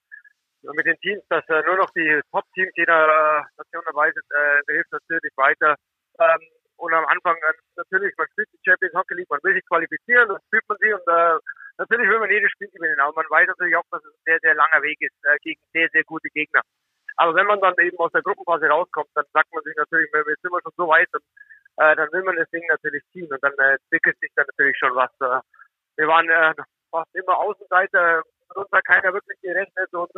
[0.75, 4.25] mit den Teams, dass äh, nur noch die Top-Teams jeder Nation dabei sind,
[4.67, 5.75] hilft natürlich weiter.
[6.19, 6.39] Ähm,
[6.75, 7.37] und am Anfang
[7.77, 10.91] natürlich, man spielt die Champions Hockey League, man will sich qualifizieren, dann spielt man sie
[10.91, 11.07] und
[11.77, 14.39] natürlich will man jedes Spiel gewinnen, aber man weiß natürlich auch, dass es ein sehr,
[14.41, 16.61] sehr langer Weg ist gegen sehr, sehr gute Gegner.
[17.19, 20.23] Aber wenn man dann eben aus der Gruppenphase rauskommt, dann sagt man sich natürlich, wir
[20.23, 21.21] sind wir schon so weit und
[21.75, 24.77] äh, dann will man das Ding natürlich ziehen und dann äh, entwickelt sich dann natürlich
[24.77, 25.12] schon was.
[25.19, 25.43] Äh,
[25.97, 26.53] wir waren äh,
[26.89, 30.10] fast immer Außenseiter, mit uns hat keiner wirklich gerechnet und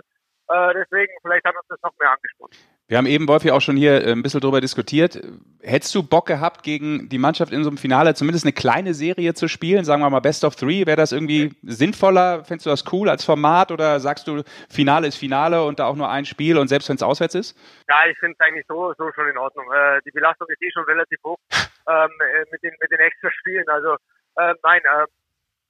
[0.52, 2.52] äh, deswegen, vielleicht hat uns das noch mehr angesprochen.
[2.88, 5.22] Wir haben eben, Wolfi, auch schon hier äh, ein bisschen drüber diskutiert.
[5.62, 9.34] Hättest du Bock gehabt, gegen die Mannschaft in so einem Finale zumindest eine kleine Serie
[9.34, 9.86] zu spielen?
[9.86, 10.86] Sagen wir mal Best of Three.
[10.86, 12.44] Wäre das irgendwie sinnvoller?
[12.44, 15.96] Findest du das cool als Format oder sagst du, Finale ist Finale und da auch
[15.96, 17.58] nur ein Spiel und selbst wenn es auswärts ist?
[17.88, 19.72] Ja, ich finde es eigentlich so, so schon in Ordnung.
[19.72, 21.38] Äh, die Belastung ist eh schon relativ hoch
[21.88, 23.70] ähm, äh, mit, den, mit den extra Spielen.
[23.70, 23.96] Also
[24.36, 24.82] äh, nein,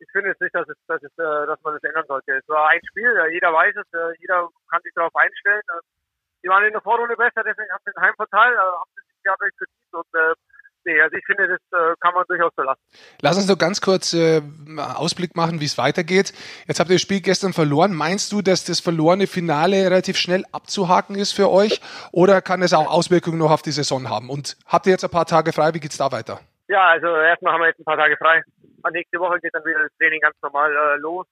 [0.01, 2.33] ich finde es nicht, dass, es, dass, es, äh, dass man das ändern sollte.
[2.33, 5.61] Es war ein Spiel, jeder weiß es, äh, jeder kann sich darauf einstellen.
[6.43, 9.35] Die waren in der Vorrunde besser, deswegen haben sie den Heimvorteil, haben sie sich ja
[9.37, 10.33] verdient und äh,
[10.83, 12.81] Nee, also ich finde, das äh, kann man durchaus verlassen.
[13.21, 14.41] Lass uns nur ganz kurz äh,
[14.77, 16.33] Ausblick machen, wie es weitergeht.
[16.67, 17.93] Jetzt habt ihr das Spiel gestern verloren.
[17.93, 21.81] Meinst du, dass das verlorene Finale relativ schnell abzuhaken ist für euch?
[22.11, 24.29] Oder kann es auch Auswirkungen noch auf die Saison haben?
[24.29, 25.71] Und habt ihr jetzt ein paar Tage frei?
[25.75, 26.39] Wie geht's da weiter?
[26.67, 28.41] Ja, also erstmal haben wir jetzt ein paar Tage frei.
[28.89, 31.27] Nächste Woche geht dann wieder das Training ganz normal äh, los.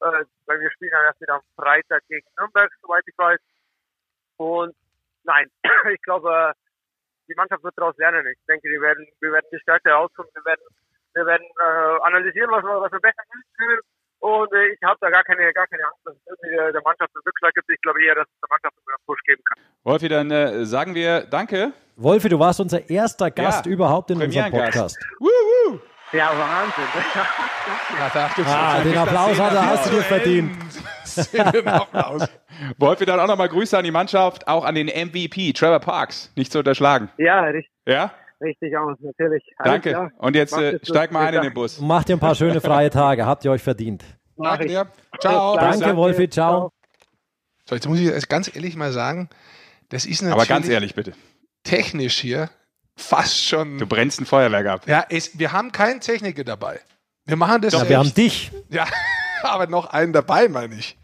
[0.00, 3.40] Äh, weil wir spielen dann erst wieder am Freitag gegen Nürnberg, soweit ich weiß.
[4.36, 4.74] Und
[5.24, 5.50] nein,
[5.92, 6.52] ich glaube,
[7.28, 8.26] die Mannschaft wird daraus lernen.
[8.26, 10.30] Ich denke, wir werden, wir werden die Stärke herausfinden.
[10.34, 10.62] Wir werden,
[11.14, 13.80] wir werden äh, analysieren, was wir, was wir besser können.
[14.20, 17.10] Und äh, ich habe da gar keine, gar keine Angst, dass es irgendwie der, Mannschaft
[17.14, 17.70] einen Rückschlag gibt.
[17.70, 19.64] Ich glaube eher, dass es der Mannschaft einen Push geben kann.
[19.84, 21.72] Wolfi, dann äh, sagen wir Danke.
[21.96, 24.98] Wolfi, du warst unser erster Gast ja, überhaupt in unserem Podcast.
[25.18, 25.80] Woo,
[26.12, 26.84] Ja, Wahnsinn.
[28.46, 30.56] ja, ah, den Applaus hat, hast du dir verdient.
[32.78, 36.50] Wolfi, dann auch nochmal Grüße an die Mannschaft, auch an den MVP, Trevor Parks, nicht
[36.50, 37.10] zu unterschlagen.
[37.18, 37.70] Ja, richtig.
[37.86, 38.12] Ja?
[38.40, 39.42] Richtig aus, natürlich.
[39.58, 39.90] Alles Danke.
[39.90, 40.12] Klar.
[40.18, 41.80] Und jetzt äh, steig mal ein in den Bus.
[41.80, 44.04] Macht ihr ein paar schöne freie Tage, habt ihr euch verdient.
[44.36, 44.86] Danke dir.
[45.20, 45.56] Ciao.
[45.56, 46.72] Danke, Wolfi, ciao.
[47.64, 49.28] So, jetzt muss ich ganz ehrlich mal sagen,
[49.90, 50.40] das ist natürlich...
[50.40, 51.12] Aber ganz ehrlich, bitte.
[51.64, 52.48] Technisch hier
[52.98, 53.78] fast schon...
[53.78, 54.82] Du brennst ein Feuerwerk ab.
[54.86, 56.80] Ja, es, wir haben keinen Techniker dabei.
[57.24, 58.50] Wir machen das Ja, wir haben dich.
[58.70, 58.86] Ja,
[59.42, 60.96] aber noch einen dabei, meine ich.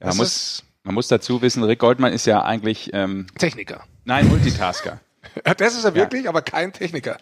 [0.00, 2.90] Ja, man, muss, man muss dazu wissen, Rick Goldmann ist ja eigentlich...
[2.92, 3.84] Ähm, Techniker.
[4.04, 5.00] Nein, Multitasker.
[5.56, 6.30] das ist er wirklich, ja.
[6.30, 7.18] aber kein Techniker.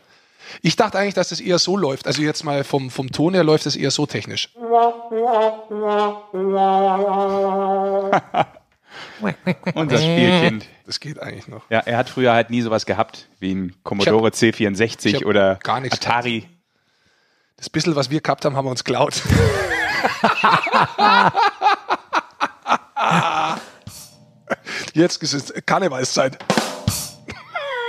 [0.61, 2.07] Ich dachte eigentlich, dass das eher so läuft.
[2.07, 4.51] Also jetzt mal vom, vom Ton her läuft es eher so technisch.
[9.75, 10.67] Unser Spielkind.
[10.87, 11.69] Das geht eigentlich noch.
[11.71, 16.41] Ja, er hat früher halt nie sowas gehabt wie ein Commodore hab, C64 oder Atari.
[16.41, 16.53] Gehabt.
[17.57, 19.23] Das bisschen, was wir gehabt haben, haben wir uns klaut.
[24.95, 26.39] Jetzt ist es Karnevalszeit.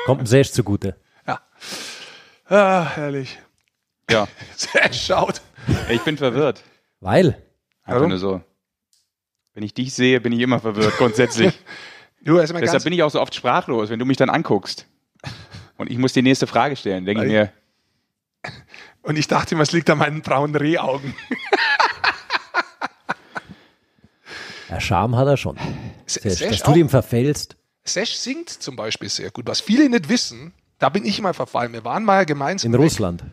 [0.06, 0.96] Kommt ein Sesh zugute.
[1.28, 1.40] Ja.
[2.48, 3.40] Ah, herrlich.
[4.10, 4.28] Ja.
[4.56, 5.42] Sesh schaut.
[5.90, 6.64] Ich bin verwirrt.
[7.00, 7.42] Weil?
[7.84, 8.10] Einfach Warum?
[8.10, 8.42] nur so.
[9.54, 11.54] Wenn ich dich sehe, bin ich immer verwirrt, grundsätzlich.
[12.24, 14.88] du, Deshalb bin ich auch so oft sprachlos, wenn du mich dann anguckst.
[15.78, 17.06] Und ich muss die nächste Frage stellen.
[17.06, 17.52] Denke ich mir,
[19.04, 21.14] Und ich dachte immer, es liegt an meinen braunen Rehaugen.
[24.70, 25.58] Ja, Charme hat er schon.
[26.08, 27.58] Sesh, Dass auch- du dem verfällst.
[27.84, 29.46] Sesh singt zum Beispiel sehr gut.
[29.46, 31.74] Was viele nicht wissen, da bin ich mal verfallen.
[31.74, 32.72] Wir waren mal gemeinsam.
[32.72, 32.86] In weg.
[32.86, 33.24] Russland.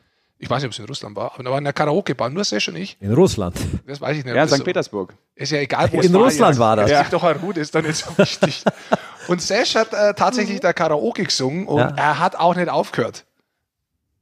[0.43, 2.45] Ich weiß nicht, ob es in Russland war, aber da war in der Karaoke-Bar nur
[2.45, 2.97] Sesh und ich.
[3.01, 3.57] In Russland.
[3.87, 4.35] Das weiß ich nicht.
[4.35, 4.57] Ja, St.
[4.57, 5.15] so- Petersburg.
[5.35, 6.23] Ist ja egal, wo es In war.
[6.23, 6.61] Russland ja.
[6.61, 6.87] war das.
[6.87, 7.05] Es Ja.
[7.11, 8.65] doch an Ruth, ist doch nicht so wichtig.
[9.29, 11.89] Und Sesh hat äh, tatsächlich da Karaoke gesungen und Ja.
[11.95, 13.27] er hat auch nicht aufgehört.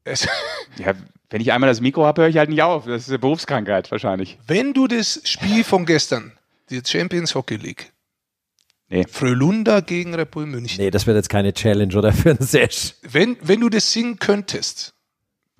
[0.04, 0.26] Es,
[0.76, 0.92] Ja,
[1.31, 2.85] wenn ich einmal das Mikro habe, höre ich halt nicht auf.
[2.87, 4.38] Das ist eine Berufskrankheit wahrscheinlich.
[4.48, 6.33] wenn du das Spiel von gestern,
[6.70, 7.92] die Champions Hockey League,
[8.90, 9.04] Nee.
[9.09, 12.94] Frölunda gegen Red Bull München, Nee, das wird jetzt keine Challenge oder für einen Sesh.
[13.02, 14.94] wenn, wenn du das singen könntest,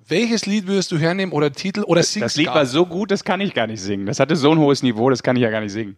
[0.09, 3.11] welches Lied würdest du hernehmen oder Titel oder singst Das Lied gar war so gut,
[3.11, 4.05] das kann ich gar nicht singen.
[4.05, 5.97] Das hatte so ein hohes Niveau, das kann ich ja gar nicht singen.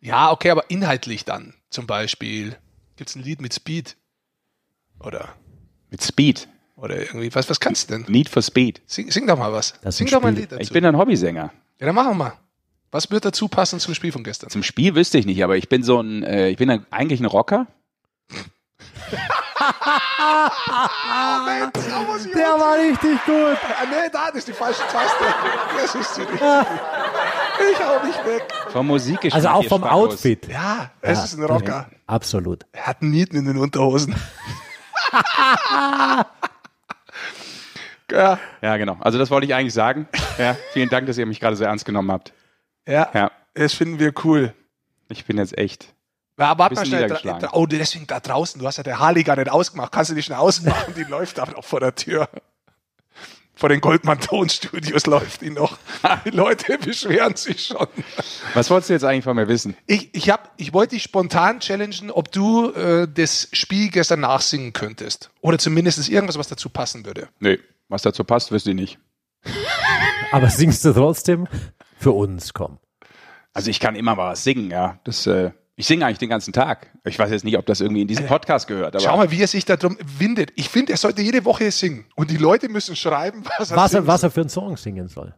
[0.00, 1.54] Ja, okay, aber inhaltlich dann.
[1.70, 2.56] Zum Beispiel,
[2.96, 3.96] gibt es ein Lied mit Speed?
[5.00, 5.34] Oder,
[5.90, 6.48] Mit Speed.
[6.76, 8.04] oder irgendwie, was, was kannst du denn?
[8.08, 8.80] Need for Speed.
[8.86, 9.74] Sing, sing doch mal was.
[9.82, 10.36] Das Sing doch mal ein.
[10.36, 10.62] Lied dazu.
[10.62, 11.52] Ich bin ein Hobbysänger.
[11.80, 12.32] ja, dann machen wir mal.
[12.90, 14.50] Was wird dazu passen zum Spiel von gestern?
[14.50, 17.20] Zum Spiel wüsste ich nicht, aber ich bin so ein, äh, ich bin ein, eigentlich
[17.20, 17.66] ein Rocker.
[22.34, 23.34] Der war richtig gut.
[23.62, 25.24] Ah, nee, da das ist die falsche Taste.
[25.80, 26.32] Das ist sie nicht.
[26.42, 28.42] Ich hau nicht weg.
[28.70, 29.34] Vom Musikgeschmack.
[29.34, 29.84] Also auch vom.
[29.84, 30.48] Outfit.
[30.48, 31.24] Ja, es Ja.
[31.24, 31.86] ist ein Rocker.
[32.06, 32.64] Absolut.
[32.72, 34.14] Er hat Nieten in den Unterhosen.
[38.10, 38.96] ja, Ja, genau.
[39.00, 40.08] Also das wollte ich eigentlich sagen.
[40.38, 42.32] Ja, vielen Dank, dass ihr mich gerade so ernst genommen habt.
[42.86, 44.54] ja, Ja, das finden wir cool.
[45.08, 45.88] ich bin jetzt echt.
[46.42, 47.18] Ja, warte mal schnell.
[47.52, 48.60] Oh, deswegen da draußen.
[48.60, 49.92] Du hast ja der Harley gar nicht ausgemacht.
[49.92, 50.94] Kannst du die schnell ausmachen?
[50.96, 52.28] Die läuft aber noch vor der Tür.
[53.54, 55.78] Vor den Goldman Tonstudios läuft die noch.
[56.24, 57.86] Die Leute beschweren sich schon.
[58.54, 59.76] Was wolltest du jetzt eigentlich von mir wissen?
[59.86, 64.72] Ich, ich, hab, ich wollte dich spontan challengen, ob du äh, das Spiel gestern nachsingen
[64.72, 65.30] könntest.
[65.42, 67.28] Oder zumindest irgendwas, was dazu passen würde.
[67.38, 68.98] Nee, was dazu passt, wüsste ich nicht.
[70.32, 71.46] Aber singst du trotzdem?
[71.98, 72.78] Für uns, komm.
[73.52, 74.98] Also ich kann immer mal was singen, ja.
[75.04, 76.90] Das, äh, ich singe eigentlich den ganzen Tag.
[77.04, 78.94] Ich weiß jetzt nicht, ob das irgendwie in diesen Podcast gehört.
[78.94, 80.52] Aber Schau mal, wie er sich da drum windet.
[80.56, 82.04] Ich finde, er sollte jede Woche singen.
[82.14, 85.08] Und die Leute müssen schreiben, was er Was er, was er für einen Song singen
[85.08, 85.34] soll.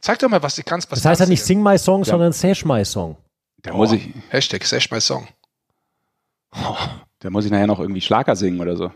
[0.00, 0.90] Sag doch mal, was du kannst.
[0.90, 2.10] Was Das heißt ja nicht Sing My Song, Ja.
[2.10, 3.16] sondern Sesh My Song.
[3.62, 5.26] da, muss ich, Oh, Hashtag Sash my Song.
[7.20, 8.92] da muss ich nachher noch irgendwie Schlager singen oder so.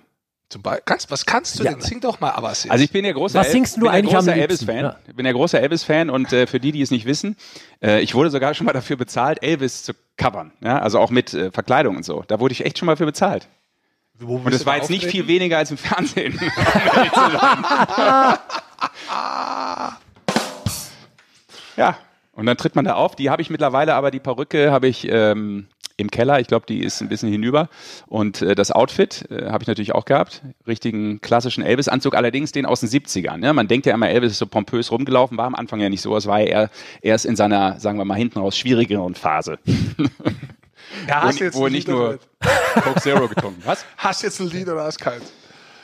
[0.52, 1.70] Zum Beispiel, kannst, was kannst du Ja.
[1.70, 1.80] denn?
[1.80, 2.70] Sing doch mal aber jetzt.
[2.70, 4.68] Also ich bin ja großer, Was singst du bin ja eigentlich großer liebsten?
[4.68, 4.84] Elvis-Fan.
[4.84, 4.96] Ja.
[5.08, 7.36] Ich bin ja großer Elvis-Fan und äh, für die, die es nicht wissen,
[7.82, 10.52] äh, ich wurde sogar schon mal dafür bezahlt, Elvis zu covern.
[10.62, 10.78] Ja?
[10.80, 12.22] Also auch mit äh, Verkleidung und so.
[12.28, 13.48] Da wurde ich echt schon mal für bezahlt.
[14.18, 16.34] Wo Und du war jetzt nicht viel weniger als im Fernsehen.
[21.78, 21.96] ja,
[22.32, 23.16] und dann tritt man da auf.
[23.16, 26.40] Die habe ich mittlerweile, aber die Perücke habe ich ähm, im Keller.
[26.40, 27.68] Ich glaube, die ist ein bisschen hinüber.
[28.06, 30.42] Und äh, das Outfit äh, habe ich natürlich auch gehabt.
[30.66, 33.38] Richtigen klassischen Elvis-Anzug, allerdings den aus den 70ern.
[33.38, 33.52] Ne?
[33.52, 36.16] Man denkt ja immer, Elvis ist so pompös rumgelaufen, war am Anfang ja nicht so.
[36.16, 36.70] Es war ja eher
[37.02, 39.58] erst in seiner, sagen wir mal, hinten raus schwierigeren Phase.
[41.08, 43.62] Ja, wo hast du jetzt wo ein nicht Lied oder nur Coke Zero getrunken.
[43.64, 43.84] Was?
[43.96, 45.22] Hast du jetzt ein Lied oder hast kalt?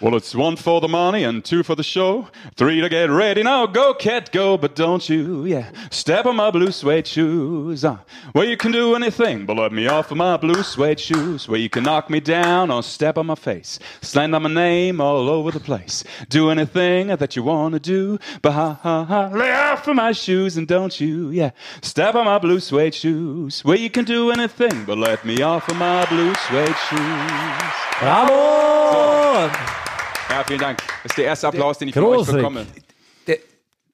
[0.00, 2.28] Well, it's one for the money and two for the show.
[2.54, 3.66] Three to get ready now.
[3.66, 7.84] Go, cat, go, but don't you, yeah, step on my blue suede shoes.
[7.84, 7.98] Uh,
[8.32, 11.48] well, you can do anything, but let me off of my blue suede shoes.
[11.48, 13.80] Well, you can knock me down or step on my face.
[14.00, 16.04] Slander my name all over the place.
[16.28, 19.30] Do anything that you want to do, but ha ha ha.
[19.34, 21.50] Lay off of my shoes and don't you, yeah,
[21.82, 23.64] step on my blue suede shoes.
[23.64, 27.72] Well, you can do anything, but let me off of my blue suede shoes.
[27.98, 29.87] Bravo!
[30.30, 30.78] Ja, vielen Dank.
[31.02, 32.36] Das ist der erste Applaus, den ich von euch Großartig.
[32.42, 32.66] bekomme.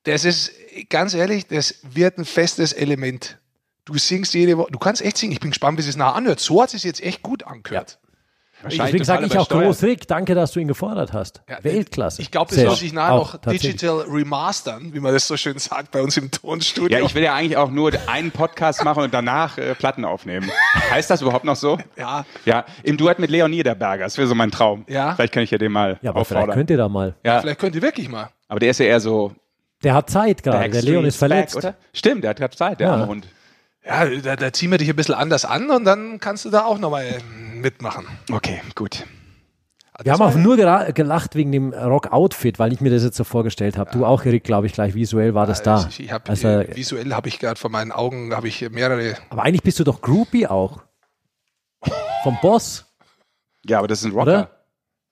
[0.05, 0.53] Das ist,
[0.91, 3.39] ganz ehrlich, das wird ein festes Element.
[3.87, 5.33] Du singst jede Woche, du kannst echt singen.
[5.33, 6.41] Ich bin gespannt, wie es nachher anhört.
[6.41, 7.99] So hat es sich jetzt echt gut angehört.
[8.71, 11.43] Deswegen sage ich auch groß Rick, danke, dass du ihn gefordert hast.
[11.49, 12.23] Ja, Weltklasse.
[12.23, 15.59] Ich glaube, das soll sich nachher Auch noch digital remastern, wie man das so schön
[15.59, 16.99] sagt bei uns im Tonstudio.
[16.99, 20.51] Ja, ich will ja eigentlich auch nur einen Podcast machen und danach äh, Platten aufnehmen.
[20.91, 21.79] Heißt das überhaupt noch so?
[21.97, 24.05] ja, Ja, im Duett mit Leon Niederberger.
[24.05, 24.85] Das wäre so mein Traum.
[24.89, 25.15] Ja.
[25.15, 26.57] Vielleicht kann ich ja den mal Ja, aber vielleicht auffordern.
[26.57, 27.15] könnt ihr da mal.
[27.25, 28.31] Ja, vielleicht könnt ihr wirklich mal.
[28.49, 29.33] aber der ist ja eher so.
[29.83, 30.71] Der hat Zeit gerade.
[30.71, 31.55] Der Leon ist verletzt.
[31.57, 31.75] Back, oder?
[31.93, 32.93] Stimmt, der hat gerade Zeit, der Ja.
[32.95, 33.29] arme Hund.
[33.87, 36.65] Ja, da, da ziehen wir dich ein bisschen anders an und dann kannst du da
[36.65, 37.19] auch nochmal
[37.55, 38.07] mitmachen.
[38.33, 39.05] Okay, gut.
[40.03, 43.79] Wir haben auch nur gelacht wegen dem Rock-Outfit, weil ich mir das jetzt so vorgestellt
[43.79, 43.93] habe.
[43.93, 45.87] Du auch, Rick, glaube ich, gleich visuell war das da.
[45.89, 49.17] Ich, ich hab, Also, äh, visuell habe ich gerade vor meinen Augen habe ich mehrere.
[49.31, 50.81] aber eigentlich bist du doch Groupie auch.
[52.25, 52.87] Vom Boss.
[53.67, 54.23] Ja, aber das ist ein Rocker.
[54.33, 54.51] Oder?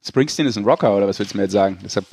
[0.05, 1.79] Springsteen ist ein Rocker, oder was willst du mir jetzt sagen?
[1.85, 2.07] Deshalb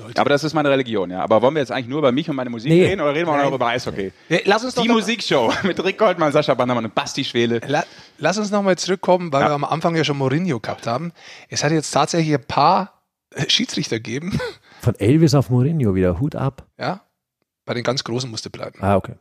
[0.00, 0.20] Leute.
[0.20, 1.20] aber das ist meine Religion, ja.
[1.20, 2.86] Aber wollen wir jetzt eigentlich nur über mich und meine Musik Nee.
[2.86, 4.12] reden oder reden wir auch noch über Eishockey?
[4.28, 7.60] Ja, lass uns Die Musikshow mit Rick Goldmann, Sascha Bannermann und Basti Schwele.
[7.66, 7.84] La
[8.18, 9.48] lass uns nochmal zurückkommen, weil Ja.
[9.50, 11.12] wir am Anfang ja schon Mourinho gehabt haben.
[11.48, 13.02] Es hat jetzt tatsächlich ein paar
[13.34, 14.38] äh, Schiedsrichter gegeben,
[14.80, 16.66] Von Elvis auf Mourinho wieder, Hut ab.
[16.78, 17.02] Ja,
[17.66, 18.78] bei den ganz Großen musste bleiben.
[18.82, 19.14] Ah, okay.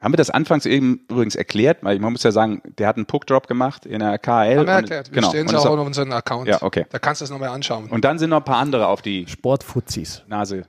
[0.00, 1.78] Haben wir das anfangs eben übrigens erklärt?
[1.82, 4.30] Weil man muss ja sagen, der hat einen Puckdrop gemacht in der KL.
[4.30, 5.08] Haben wir erklärt.
[5.08, 5.28] Wir genau.
[5.30, 6.48] stellen ist auch auf unseren Account.
[6.48, 6.84] Ja, okay.
[6.90, 7.88] Da kannst du es nochmal anschauen.
[7.88, 10.22] Und dann sind noch ein paar andere auf die Sportfuzis.
[10.26, 10.66] Nase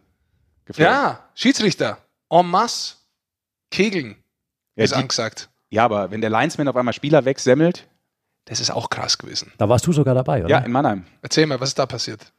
[0.66, 0.94] geflogen.
[0.94, 1.98] ja, Schiedsrichter.
[2.30, 2.96] En masse.
[3.70, 4.16] Kegeln
[4.76, 5.50] ja, ist die, angesagt.
[5.70, 7.86] ja, aber wenn der Linesman auf einmal Spieler wegsemmelt,
[8.46, 9.52] Das ist auch krass gewesen.
[9.58, 10.50] Da warst du sogar dabei, oder?
[10.50, 11.04] ja, in Mannheim.
[11.22, 12.32] Erzähl mal, was ist da passiert?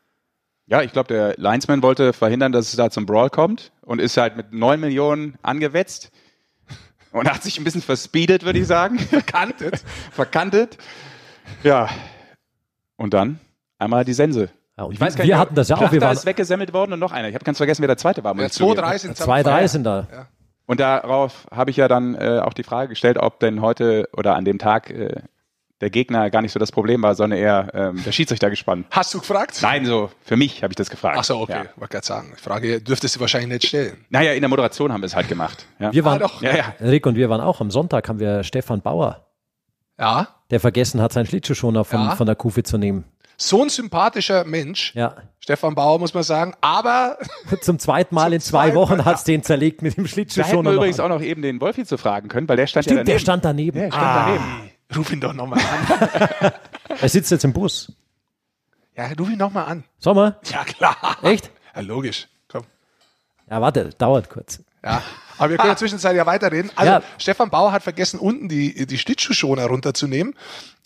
[0.67, 4.17] Ja, ich glaube, der Linesman wollte verhindern, dass es da zum Brawl kommt und ist
[4.17, 6.11] halt mit 9 Millionen angewetzt
[7.13, 8.99] und hat sich ein bisschen verspeedet, würde ich sagen.
[8.99, 9.83] Verkantet.
[10.13, 10.79] Verkantet.
[11.63, 11.89] Ja.
[12.97, 13.41] Und dann
[13.79, 14.51] einmal die Sense.
[14.77, 15.93] Ja, und Ich weiß gar wir nicht, hatten das ja auch.
[15.93, 17.29] Wir waren ist weggesemmelt worden und noch einer.
[17.29, 18.39] Ich habe ganz vergessen, wer der zweite war.
[18.39, 20.07] Ja, zwei, drei sind zwei, drei sind da.
[20.67, 24.37] Und darauf habe ich ja dann äh, auch die Frage gestellt, ob denn heute oder
[24.37, 25.23] an dem Tag äh,
[25.81, 28.87] der Gegner gar nicht so das Problem war, sondern eher ähm, der Schiedsrichter gespannt.
[28.91, 29.59] Hast du gefragt?
[29.63, 31.17] Nein, so für mich habe ich das gefragt.
[31.21, 31.53] Ach so, okay.
[31.53, 31.65] Ja.
[31.77, 32.33] Wollte gerade sagen.
[32.37, 34.05] Die Frage dürftest du wahrscheinlich nicht stellen.
[34.11, 35.67] Naja, in der Moderation haben wir es halt gemacht.
[35.79, 36.43] Ja, Wir waren, Ah, doch.
[36.43, 36.75] ja, ja.
[36.81, 39.27] Rick und wir waren auch am Sonntag, haben wir Stefan Bauer,
[39.99, 40.29] Ja.
[40.51, 42.17] der vergessen hat, seinen Schlittschuhschoner von, Ja.
[42.17, 43.05] von der Kufe zu nehmen.
[43.41, 44.93] So ein sympathischer Mensch.
[44.97, 45.15] Ja.
[45.39, 46.55] Stefan Bauer, muss man sagen.
[46.61, 47.19] Aber
[47.61, 50.09] Zum zweiten Mal in zwei Wochen Mal, hat's den zerlegt mit dem Da hätten wir
[50.09, 50.73] Schlittschuhschoner.
[50.73, 53.15] übrigens auch noch eben den Wolfi zu fragen können, weil der stand ja Stimmt, daneben.
[53.15, 53.79] der stand daneben.
[53.79, 54.71] Der stand ah, daneben.
[54.97, 56.53] Ruf ihn doch nochmal an.
[57.01, 57.93] Er sitzt jetzt im Bus.
[58.97, 59.85] Ja, ruf ihn nochmal an.
[59.99, 60.39] Sommer?
[60.51, 61.19] Ja, klar.
[61.23, 61.51] Echt?
[61.75, 62.27] Ja, logisch.
[62.49, 62.65] Komm.
[63.49, 64.61] Ja, warte, dauert kurz.
[64.83, 65.03] Ja.
[65.37, 66.71] Aber wir können in der Zwischenzeit ja weiterreden.
[66.75, 67.03] Also, Ja.
[67.19, 70.35] Stefan Bauer hat vergessen, unten die, die Schlittschuhschoner runterzunehmen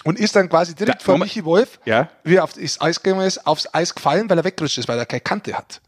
[0.05, 1.19] und ist dann quasi direkt Da- vor.
[1.19, 2.09] Michi Wolf, Ja.
[2.25, 4.99] wie er auf das Eis gegangen ist, aufs Eis gefallen, weil er weggerutscht ist, weil
[4.99, 5.81] er keine Kante hat.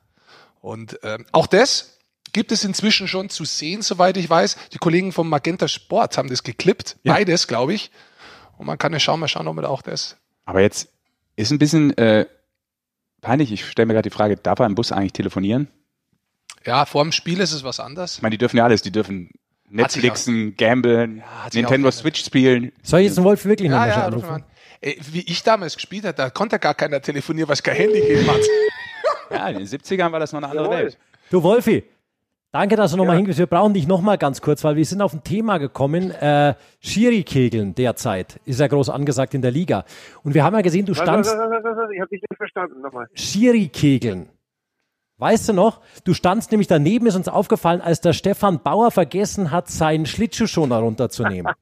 [0.63, 1.94] Und ähm, auch das
[2.35, 4.57] gibt es inzwischen schon zu sehen, soweit ich weiß.
[4.75, 6.97] Die Kollegen vom Magenta Sport haben das geklippt.
[7.03, 7.15] Ja.
[7.15, 7.91] Beides, glaube ich.
[8.59, 10.17] Und man kann ja schauen, mal schauen, ob man auch das.
[10.45, 10.89] Aber jetzt
[11.37, 12.27] ist ein bisschen äh,
[13.23, 13.51] peinlich.
[13.51, 15.69] Ich stelle mir gerade die Frage, darf er im Bus eigentlich telefonieren?
[16.67, 18.17] Ja, vor dem Spiel ist es was anderes.
[18.17, 18.83] Ich meine, die dürfen ja alles.
[18.83, 19.31] Die dürfen
[19.69, 22.73] Netflixen, gamblen, sich Nintendo Switch spielen.
[22.83, 24.29] Soll ich jetzt den Wolf wirklich Ja, nochmal ja, anrufen?
[24.29, 24.45] an.
[24.81, 28.01] Ey, wie ich damals gespielt habe, da konnte gar keiner telefonieren, weil es kein Handy
[28.01, 28.41] gegeben hat.
[29.31, 30.77] Ja, in den 70ern war das noch eine andere Jawohl.
[30.79, 30.99] Welt.
[31.31, 31.83] Du Wolfi,
[32.55, 35.13] danke, dass du nochmal hingewiesen Wir brauchen dich nochmal ganz kurz, weil wir sind auf
[35.13, 36.11] ein Thema gekommen.
[36.13, 39.85] Äh, Schiri-Kegeln derzeit ist ja groß angesagt in der Liga.
[40.23, 41.91] Und wir haben ja gesehen, du standst was, was, was, was?
[41.91, 42.81] Ich habe dich nicht verstanden.
[42.81, 43.07] Nochmal.
[43.15, 44.29] Schiri-Kegeln.
[45.19, 45.81] Weißt du noch?
[46.05, 50.79] Du standst nämlich daneben, ist uns aufgefallen, als der Stefan Bauer vergessen hat, seinen Schlittschuhschoner
[50.79, 51.53] runterzunehmen.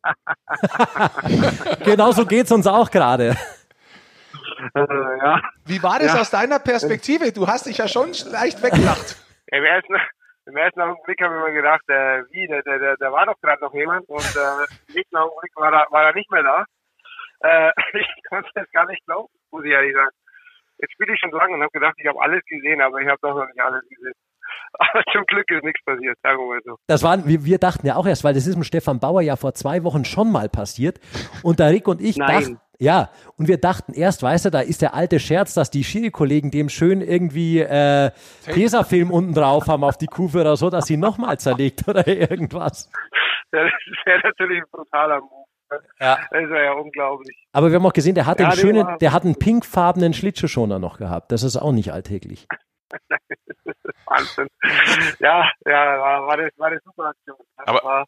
[1.84, 3.36] Genauso geht's uns auch gerade.
[4.74, 5.40] Äh, ja.
[5.66, 6.20] Wie war das Ja.
[6.20, 7.32] aus deiner Perspektive?
[7.32, 9.16] Du hast dich ja schon leicht weggelacht.
[9.48, 9.94] Im ersten,
[10.46, 13.40] im ersten Augenblick habe ich mir gedacht, äh, wie, der, der, der, der war doch
[13.40, 16.64] gerade noch jemand und äh, im nächsten Augenblick war er, war er nicht mehr da.
[17.40, 20.16] Äh, ich konnte es gar nicht glauben, muss ich ehrlich sagen.
[20.78, 23.18] Jetzt spiele ich schon lange und habe gedacht, ich habe alles gesehen, aber ich habe
[23.22, 24.14] doch noch nicht alles gesehen.
[24.78, 26.76] Aber zum Glück ist nichts passiert, sagen wir mal so.
[26.86, 29.36] Das waren, wir, wir dachten ja auch erst, weil das ist dem Stefan Bauer ja
[29.36, 30.98] vor zwei Wochen schon mal passiert.
[31.42, 32.28] Und der Rick und ich Nein.
[32.28, 35.84] dachten, ja, und wir dachten erst, weißt du, da ist der alte Scherz, dass die
[35.84, 38.10] Schiri-Kollegen dem schön irgendwie äh,
[38.44, 42.90] Tesafilm unten drauf haben auf die Kufe oder so, dass sie nochmal zerlegt oder irgendwas.
[43.52, 43.70] Das
[44.04, 45.46] wäre natürlich ein brutaler Move.
[46.00, 46.18] Ja.
[46.30, 47.46] Das wäre ja unglaublich.
[47.52, 49.36] Aber wir haben auch gesehen, der hat Ja, den der schönen, war- der hat einen
[49.38, 51.32] pinkfarbenen Schlittschuhschoner noch gehabt.
[51.32, 52.46] Das ist auch nicht alltäglich.
[54.06, 54.48] Wahnsinn.
[55.20, 57.36] ja, ja, war, war, das, war eine super Aktion.
[57.56, 58.06] Das Aber- war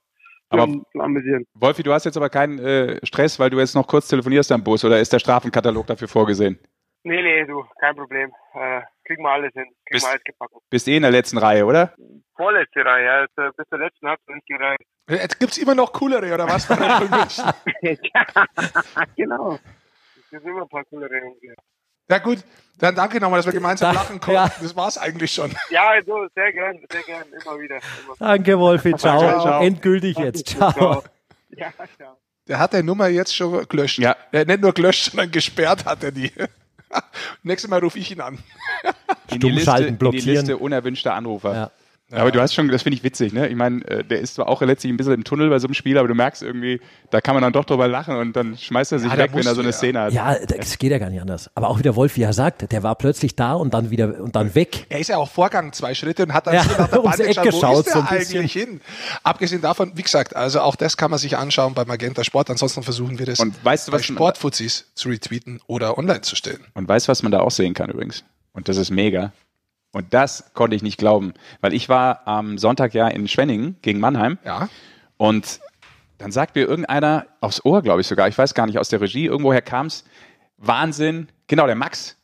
[0.55, 1.45] aber- zum, Amüsieren.
[1.55, 4.63] Wolfi, du hast jetzt aber keinen äh, Stress, weil du jetzt noch kurz telefonierst am
[4.65, 6.59] Bus oder ist der Strafenkatalog dafür vorgesehen?
[7.07, 8.33] Nee, nee, du, kein Problem.
[8.55, 9.65] Äh, kriegen wir alles hin.
[9.65, 10.59] Kriegen Bist- wir alles gebacken.
[10.71, 11.93] Bist eh in der letzten Reihe, oder?
[12.37, 13.21] Vorletzte Reihe, ja.
[13.23, 14.81] Jetzt, äh, bis zur letzten hat es nicht gereicht.
[15.11, 16.67] Jetzt gibt's immer noch coolere, oder was?
[19.17, 19.59] Genau.
[20.17, 21.35] Es sind immer ein paar coole Rennen.
[22.11, 22.39] Ja gut,
[22.79, 24.35] dann danke nochmal, dass wir gemeinsam Da- lachen konnten.
[24.35, 24.51] ja.
[24.61, 25.53] Das war's eigentlich schon.
[25.71, 27.77] Ja, so, sehr gern, sehr gern, immer wieder.
[27.77, 28.17] Immer.
[28.19, 28.95] Danke, Wolfi.
[28.97, 29.19] Ciao.
[29.21, 29.63] Ciao, ciao.
[29.63, 30.49] Endgültig jetzt.
[30.49, 31.03] Ciao.
[31.51, 32.17] Ja, ciao.
[32.49, 33.99] Der hat die Nummer jetzt schon gelöscht.
[33.99, 34.17] Ja.
[34.33, 36.31] Er nicht nur gelöscht, sondern gesperrt hat er die.
[37.43, 38.39] Nächstes Mal rufe ich ihn an.
[39.31, 40.29] In die, Liste, Stummschalten, in die blockieren.
[40.29, 41.55] Liste unerwünschter Anrufer.
[41.55, 41.71] Ja.
[42.13, 43.49] Aber du hast schon, das finde ich witzig, ne?
[43.49, 45.75] Ich meine, äh, der ist zwar auch letztlich ein bisschen im Tunnel bei so einem
[45.75, 46.81] Spiel, aber du merkst irgendwie,
[47.11, 49.47] da kann man dann doch drüber lachen und dann schmeißt er sich Ja, weg, wenn
[49.47, 49.73] er so eine ja.
[49.73, 50.13] Szene hat.
[50.13, 51.51] Ja, das geht ja gar nicht anders.
[51.55, 54.21] Aber auch wie der Wolf, wie er sagt, der war plötzlich da und dann wieder
[54.21, 54.85] und dann weg.
[54.91, 57.25] Er ist ja auch vorgegangen zwei Schritte und hat dann Ja, so nach der Bande
[57.27, 58.39] geschaut, wo ist so der bisschen.
[58.41, 58.81] eigentlich hin?
[59.23, 62.51] Abgesehen davon, wie gesagt, also auch das kann man sich anschauen bei Magenta Sport.
[62.51, 66.21] Ansonsten versuchen wir das Und weißt du, bei was man- Sportfuzis zu retweeten oder online
[66.21, 66.61] zu stellen.
[66.75, 68.25] Und weißt du, was man da auch sehen kann übrigens?
[68.53, 69.33] Und das ist mega.
[69.95, 74.01] Und das konnte ich nicht glauben, weil ich war am Sonntag ja in Schwenningen gegen
[74.01, 74.69] Mannheim Ja,
[75.17, 75.61] und
[76.19, 79.01] dann sagt mir irgendeiner aufs Ohr, glaube ich sogar, ich weiß gar nicht, aus der
[79.01, 80.05] Regie, irgendwoher kam es,
[80.57, 82.17] Wahnsinn, genau, der Max,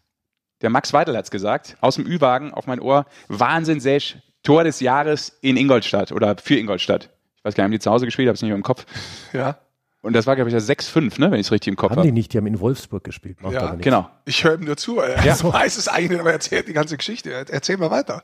[0.62, 4.64] der Max Weidel hat es gesagt, aus dem Ü-Wagen auf mein Ohr, Wahnsinn, Sesh, Tor
[4.64, 7.10] des Jahres in Ingolstadt oder für Ingolstadt.
[7.36, 8.84] Ich weiß gar nicht, haben die zu Hause gespielt, habe es nicht mehr im Kopf.
[9.32, 9.58] Ja.
[10.02, 11.98] Und das war, glaube ich, das 6-5, ne, wenn ich es richtig im Kopf Haben
[11.98, 12.08] habe.
[12.08, 13.42] die nicht, die haben in Wolfsburg gespielt.
[13.42, 13.74] Macht Ja.
[13.74, 14.08] Genau.
[14.24, 14.98] Ich höre ihm nur zu.
[14.98, 15.42] Er ja.
[15.42, 17.30] weiß es eigentlich nicht, aber er erzählt die ganze Geschichte.
[17.30, 18.22] Erzähl mal weiter.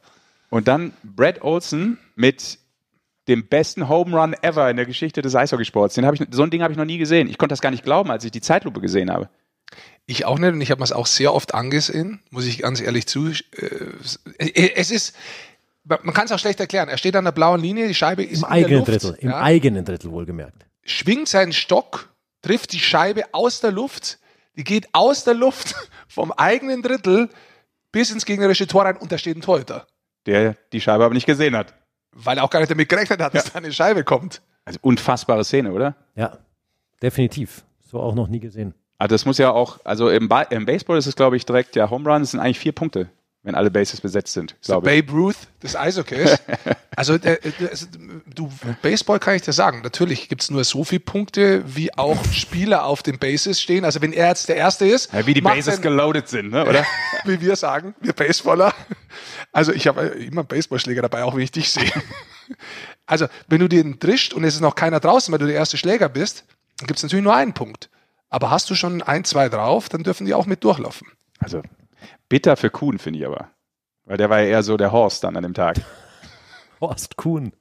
[0.48, 2.58] Und dann Brad Olson mit
[3.28, 5.94] dem besten Home Run ever in der Geschichte des Eishockeysports.
[5.94, 7.28] Den hab ich, so ein Ding habe ich noch nie gesehen.
[7.28, 9.28] Ich konnte das gar nicht glauben, als ich die Zeitlupe gesehen habe.
[10.06, 12.80] Ich auch nicht und ich habe mir es auch sehr oft angesehen, muss ich ganz
[12.80, 13.28] ehrlich zu.
[13.28, 15.16] Äh, es ist,
[15.84, 16.88] man kann es auch schlecht erklären.
[16.88, 19.18] Er steht an der blauen Linie, die Scheibe ist Im in eigenen der Luft, Drittel.
[19.20, 20.66] Im ja, eigenen Drittel wohlgemerkt.
[20.86, 22.10] Schwingt seinen Stock,
[22.42, 24.18] trifft die Scheibe aus der Luft,
[24.56, 25.74] die geht aus der Luft
[26.08, 27.28] vom eigenen Drittel
[27.92, 29.86] bis ins gegnerische Tor rein und da steht ein Torhüter.
[30.26, 31.74] Der die Scheibe aber nicht gesehen hat.
[32.12, 34.42] Weil er auch gar nicht damit gerechnet hat, dass da eine Scheibe kommt.
[34.64, 35.94] Also unfassbare Szene, oder?
[36.14, 36.38] Ja,
[37.02, 37.64] definitiv.
[37.80, 38.74] So auch noch nie gesehen.
[38.98, 41.76] Also das muss ja auch, also im, ba im Baseball ist es, glaube ich, direkt
[41.76, 43.10] der Home Run, das sind eigentlich vier Punkte,
[43.46, 44.80] wenn alle Bases besetzt sind, So.
[44.80, 46.36] Babe Ruth des Eishockeys.
[46.96, 47.86] also, der, der, also,
[48.34, 48.50] du,
[48.82, 49.82] Baseball kann ich dir sagen.
[49.84, 53.84] Natürlich gibt es nur so viele Punkte, wie auch Spieler auf den Bases stehen.
[53.84, 56.84] Also wenn er jetzt der Erste ist, Ja, wie die Bases geloaded sind, ne, oder?
[57.24, 58.74] wie wir sagen, wir Baseballer.
[59.52, 61.90] Also ich habe immer einen Baseballschläger dabei, auch wenn ich dich sehe.
[63.08, 65.76] Also wenn du den drischt und es ist noch keiner draußen, weil du der erste
[65.76, 66.44] Schläger bist,
[66.78, 67.88] dann gibt es natürlich nur einen Punkt.
[68.28, 71.08] Aber hast du schon ein, zwei drauf, dann dürfen die auch mit durchlaufen.
[71.38, 71.62] Also
[72.28, 73.50] bitter für Kuhn, finde ich aber.
[74.04, 75.76] Weil der war ja eher so der Horst dann an dem Tag.
[76.80, 77.52] Horst Kuhn.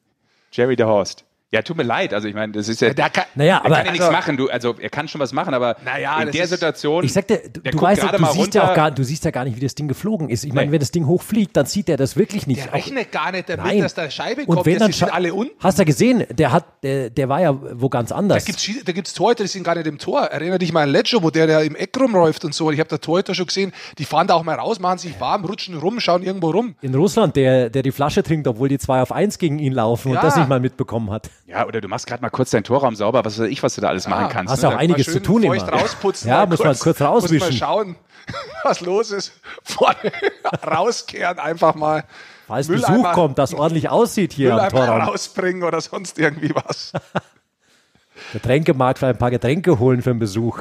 [0.51, 1.25] Jerry der Horst.
[1.51, 2.13] Ja, tut mir leid.
[2.13, 2.93] Also ich meine, das ist ja.
[2.93, 4.35] Der kann, Naja, er aber kann ja nichts also- machen.
[4.35, 7.03] Du, also er kann schon was machen, aber Naja, in der ist- Situation.
[7.05, 9.03] ich sagte, du, der du guckt weißt ja, du mal siehst ja auch gar, du
[9.03, 10.43] siehst ja gar nicht, wie das Ding geflogen ist.
[10.43, 10.71] Ich meine, Nee.
[10.73, 12.65] wenn das Ding hochfliegt, dann sieht er das wirklich nicht.
[12.65, 13.79] der rechnet gar nicht damit, Nein.
[13.79, 14.65] dass da Scheibe und kommt.
[14.65, 15.53] wenn Jetzt dann sind alle unten.
[15.63, 18.43] Hast du gesehen, der hat, der, der war ja wo ganz anders.
[18.43, 20.21] Da gibt's, da gibt's Torhüter, die sind gar nicht im Tor.
[20.23, 22.69] Erinner dich mal an Ledger, wo der, der im Eck rumläuft und so.
[22.71, 25.45] Ich habe da Torhüter schon gesehen, die fahren da auch mal raus, machen sich warm,
[25.45, 26.75] rutschen rum, schauen irgendwo rum.
[26.81, 30.11] in Russland, der, der die Flasche trinkt, obwohl die zwei auf eins gegen ihn laufen
[30.11, 30.19] Ja.
[30.19, 31.29] und das nicht mal mitbekommen hat.
[31.45, 33.81] Ja, oder du machst gerade mal kurz deinen Torraum sauber, was weiß ich, was du
[33.81, 34.51] da alles machen kannst.
[34.51, 34.69] hast ne?
[34.69, 35.55] auch einiges zu tun immer.
[35.57, 36.29] rausputzen.
[36.29, 37.37] Ja, muss man kurz rauswischen.
[37.37, 37.95] Muss mal schauen,
[38.63, 39.33] was los ist.
[39.63, 40.11] Vorne
[40.65, 42.03] rauskehren, einfach mal
[42.47, 45.01] Falls Mülleimer- Besuch kommt, das ordentlich aussieht hier am Mülleimer Torraum.
[45.09, 46.93] rausbringen oder sonst irgendwie was.
[48.33, 50.59] Getränkemarkt, vielleicht ein paar Getränke holen für den Besuch.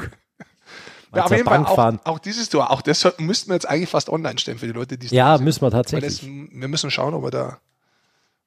[1.15, 4.09] Ja, auf jeden Fall auch, auch dieses Tor, auch das müssten wir jetzt eigentlich fast
[4.11, 5.45] online stellen für die Leute, die es Ja, nicht sehen.
[5.45, 6.21] müssen wir tatsächlich.
[6.21, 7.59] das, wir müssen schauen, ob wir da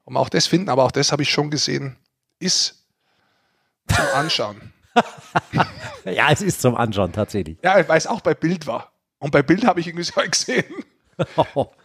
[0.05, 1.97] ob wir auch das finden, aber auch das habe ich schon gesehen,
[2.39, 2.85] ist
[3.87, 4.73] zum Anschauen.
[6.05, 7.57] Ja, es ist zum Anschauen tatsächlich.
[7.63, 8.91] ja, weil es auch bei Bild war.
[9.19, 10.63] Und bei Bild habe ich irgendwie so gesehen.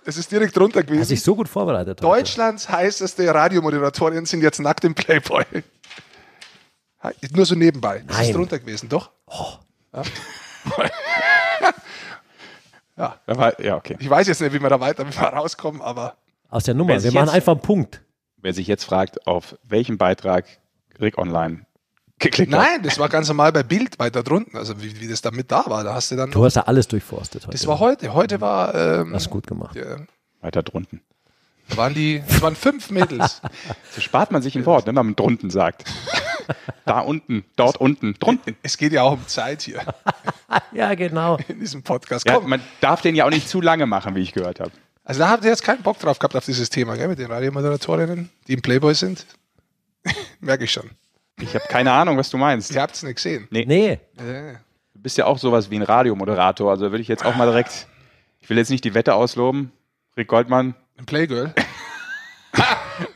[0.05, 1.09] Es ist direkt drunter Hast gewesen.
[1.09, 2.01] dich so gut vorbereitet.
[2.01, 2.07] heute.
[2.21, 5.45] Deutschlands heißeste Radiomoderatorin sind jetzt nackt im Playboy.
[7.33, 8.05] Nur so nebenbei.
[8.07, 8.33] Das ist Nein.
[8.35, 9.11] drunter gewesen, doch?
[9.95, 10.05] Da
[13.27, 13.97] war, ja, okay.
[13.99, 16.17] Ich weiß jetzt nicht, wie wir da weiter wie wir rauskommen, aber
[16.51, 16.93] Aus der Nummer.
[16.93, 18.03] Wir sich machen einfach einen Punkt.
[18.43, 20.45] Wer sich jetzt fragt, auf welchen Beitrag
[21.01, 21.65] Rick Online
[22.19, 22.61] geklickt hat.
[22.61, 24.57] nein, das war ganz normal bei Bild weiter drunten.
[24.59, 26.31] Also wie, wie das da mit da war, da hast du dann.
[26.31, 27.53] Du hast ja alles durchforstet heute.
[27.57, 28.13] Das war heute.
[28.15, 28.75] Heute war.
[28.75, 29.77] Ähm, Hast gut gemacht.
[29.77, 29.97] ja,
[30.41, 31.01] Weiter drunten.
[31.69, 32.23] da waren die.
[32.29, 33.41] Es waren fünf Mädels.
[33.95, 35.85] So spart man sich ein Wort, wenn man drunten sagt.
[36.87, 38.57] da unten, dort unten, drunten.
[38.63, 39.83] es geht ja auch um Zeit hier
[40.73, 41.37] Ja, genau.
[41.49, 42.27] in diesem Podcast.
[42.27, 42.49] Ja, Komm.
[42.51, 44.73] man darf den ja auch nicht zu lange machen, wie ich gehört habe.
[45.05, 47.31] Also da habt ihr jetzt keinen Bock drauf gehabt auf dieses Thema, gell, mit den
[47.31, 49.27] Radiomoderatorinnen, die im Playboy sind.
[50.41, 50.91] Merke ich schon.
[51.41, 52.71] Ich habe keine Ahnung, was du meinst.
[52.73, 53.49] Ihr habt es nicht gesehen.
[53.51, 53.65] Nee,
[54.17, 54.55] Äh,
[54.95, 57.89] Du bist ja auch sowas wie ein Radiomoderator, also würde ich jetzt auch mal direkt,
[58.41, 59.73] ich will jetzt nicht die Wette ausloben.
[60.17, 61.53] Rick Goldmann, Ein Playgirl.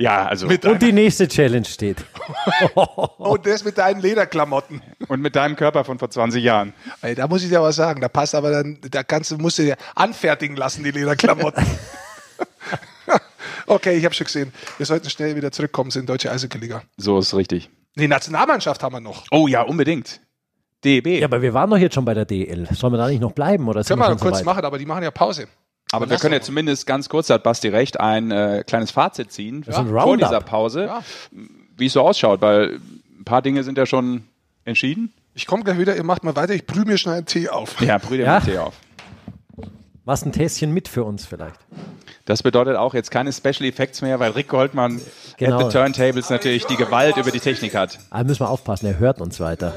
[0.00, 1.98] ja, also Mit und die nächste Challenge steht.
[2.74, 4.80] Oh, das mit deinen Lederklamotten.
[5.08, 6.72] und mit deinem Körper von vor 20 Jahren.
[7.02, 8.00] Ey, da muss ich dir was sagen.
[8.00, 11.64] Da passt aber dann, da kannst du, musst du dir anfertigen lassen, die Lederklamotten.
[13.66, 14.52] okay, ich habe schon gesehen.
[14.76, 16.82] Wir sollten schnell wieder zurückkommen in die deutsche Eishockey-Liga.
[16.96, 17.70] So ist richtig.
[17.96, 19.24] Die Nationalmannschaft haben wir noch.
[19.30, 20.20] Oh ja, unbedingt.
[20.84, 21.06] DEB.
[21.20, 22.68] Ja, aber wir waren doch jetzt schon bei der DL.
[22.72, 23.68] Sollen wir da nicht noch bleiben?
[23.68, 25.46] Oder sind Können wir kurz so machen, aber die machen ja Pause.
[25.92, 29.32] Aber wir können ja zumindest ganz kurz, da hat Basti recht, ein äh, kleines Fazit
[29.32, 31.02] ziehen ein vor dieser Pause, Ja.
[31.76, 32.80] wie es so ausschaut, weil
[33.18, 34.24] ein paar Dinge sind ja schon
[34.64, 35.12] entschieden.
[35.34, 37.80] Ich komme gleich wieder, ihr macht mal weiter, ich brühe mir schnell einen Tee auf.
[37.80, 38.34] Ja, Brüder Ja.
[38.36, 38.74] mit Tee auf.
[40.04, 41.56] Was ein Tässchen mit für uns vielleicht.
[42.24, 45.00] Das bedeutet auch jetzt keine Special Effects mehr, weil Rick Goldmann
[45.36, 45.58] Genau.
[45.58, 47.98] at the Turntables natürlich die Gewalt über die Technik hat.
[48.10, 49.74] Aber müssen wir aufpassen, er hört uns weiter.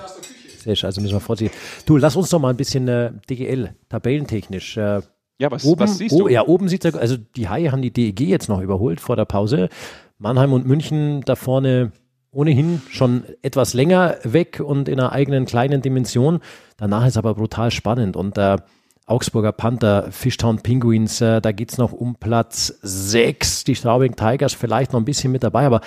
[0.63, 1.59] Sehr schön, also müssen wir vorsichtig.
[1.85, 4.77] Du, lass uns doch mal ein bisschen äh, DGL, tabellentechnisch.
[4.77, 5.01] Äh,
[5.39, 6.27] Ja, was, oben, was siehst oh, du?
[6.27, 9.25] Ja, oben sieht er, also die Haie haben die DEG jetzt noch überholt vor der
[9.25, 9.69] Pause.
[10.17, 11.91] Mannheim und München da vorne
[12.31, 16.39] ohnehin schon etwas länger weg und in einer eigenen kleinen Dimension.
[16.77, 18.57] Danach ist aber brutal spannend und äh,
[19.05, 23.65] Augsburger Panther, Fishtown Penguins, äh, da geht's noch um Platz 6.
[23.65, 25.81] Die Straubing Tigers vielleicht noch ein bisschen mit dabei, aber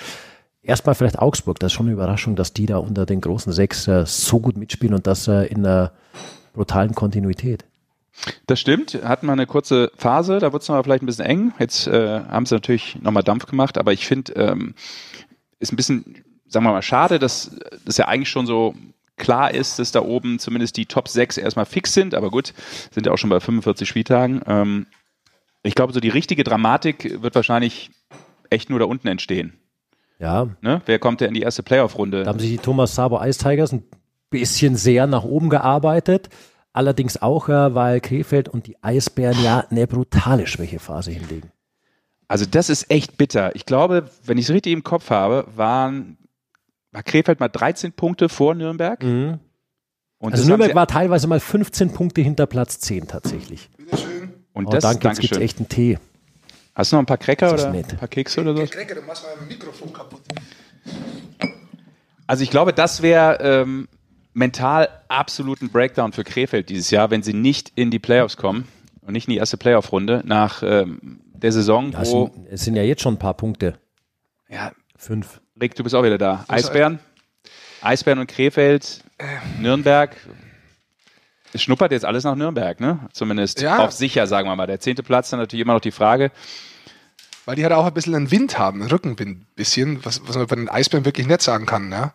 [0.61, 1.59] erstmal vielleicht Augsburg.
[1.59, 4.57] Das ist schon eine Überraschung, dass die da unter den großen sechs äh, so gut
[4.57, 5.93] mitspielen und das äh, in einer
[6.53, 7.65] brutalen Kontinuität.
[8.47, 11.53] Das stimmt, hatten wir eine kurze Phase, da wurde es noch vielleicht ein bisschen eng.
[11.59, 14.73] Jetzt äh, haben sie natürlich nochmal Dampf gemacht, aber ich finde, ähm,
[15.59, 18.75] ist ein bisschen, sagen wir mal, schade, dass das ja eigentlich schon so
[19.17, 22.53] klar ist, dass da oben zumindest die Top 6 erstmal fix sind, aber gut,
[22.91, 24.41] sind ja auch schon bei 45 Spieltagen.
[24.45, 24.87] Ähm,
[25.63, 27.89] ich glaube, so die richtige Dramatik wird wahrscheinlich
[28.49, 29.53] echt nur da unten entstehen.
[30.19, 30.47] Ja.
[30.61, 30.81] Ne?
[30.85, 32.23] Wer kommt denn in die erste Playoff-Runde?
[32.23, 33.83] Da haben sich die Thomas Sabo Ice Tigers ein
[34.29, 36.29] bisschen sehr nach oben gearbeitet.
[36.77, 41.51] Allerdings auch, äh, weil Krefeld und die Eisbären ja eine brutale Schwächephase hinlegen.
[42.27, 43.55] Also das ist echt bitter.
[43.55, 46.19] Ich glaube, wenn ich es richtig im Kopf habe, waren
[46.91, 49.01] war Krefeld mal 13 Punkte vor Nürnberg.
[49.01, 49.39] Mhm.
[50.19, 53.71] also Nürnberg war teilweise mal 15 Punkte hinter Platz 10 tatsächlich.
[53.75, 54.33] Bitteschön.
[54.53, 55.97] Und oh, das, danke, jetzt gibt es echt einen Tee.
[56.75, 57.91] Hast du noch ein paar Cracker oder nett.
[57.93, 58.63] ein paar Kekse oder so?
[58.67, 60.21] Cracker, du machst mein Mikrofon kaputt.
[62.27, 63.87] Also ich glaube, das wäre ähm,
[64.37, 68.67] mental absoluten Breakdown für Krefeld dieses Jahr, wenn sie nicht in die Playoffs kommen
[69.01, 72.27] und nicht in die erste Playoff-Runde nach ähm, der Saison, ja, wo...
[72.27, 73.79] Es sind, es sind ja jetzt schon ein paar Punkte.
[74.47, 74.71] Ja.
[74.95, 75.41] Fünf.
[75.59, 76.45] Rick, du bist auch wieder da.
[76.47, 76.99] Eisbären?
[77.81, 79.03] Eisbären und Krefeld,
[79.59, 80.15] Nürnberg.
[81.53, 82.99] Es schnuppert jetzt alles nach Nürnberg, ne?
[83.13, 83.79] Zumindest ja.
[83.79, 84.67] auf sicher, sagen wir mal.
[84.67, 86.31] Der zehnte Platz, dann natürlich immer noch die Frage.
[87.45, 90.35] Weil die halt auch ein bisschen einen Wind haben, einen Rückenwind, ein bisschen, was, was
[90.35, 92.13] man bei den Eisbären wirklich nicht sagen kann, ja?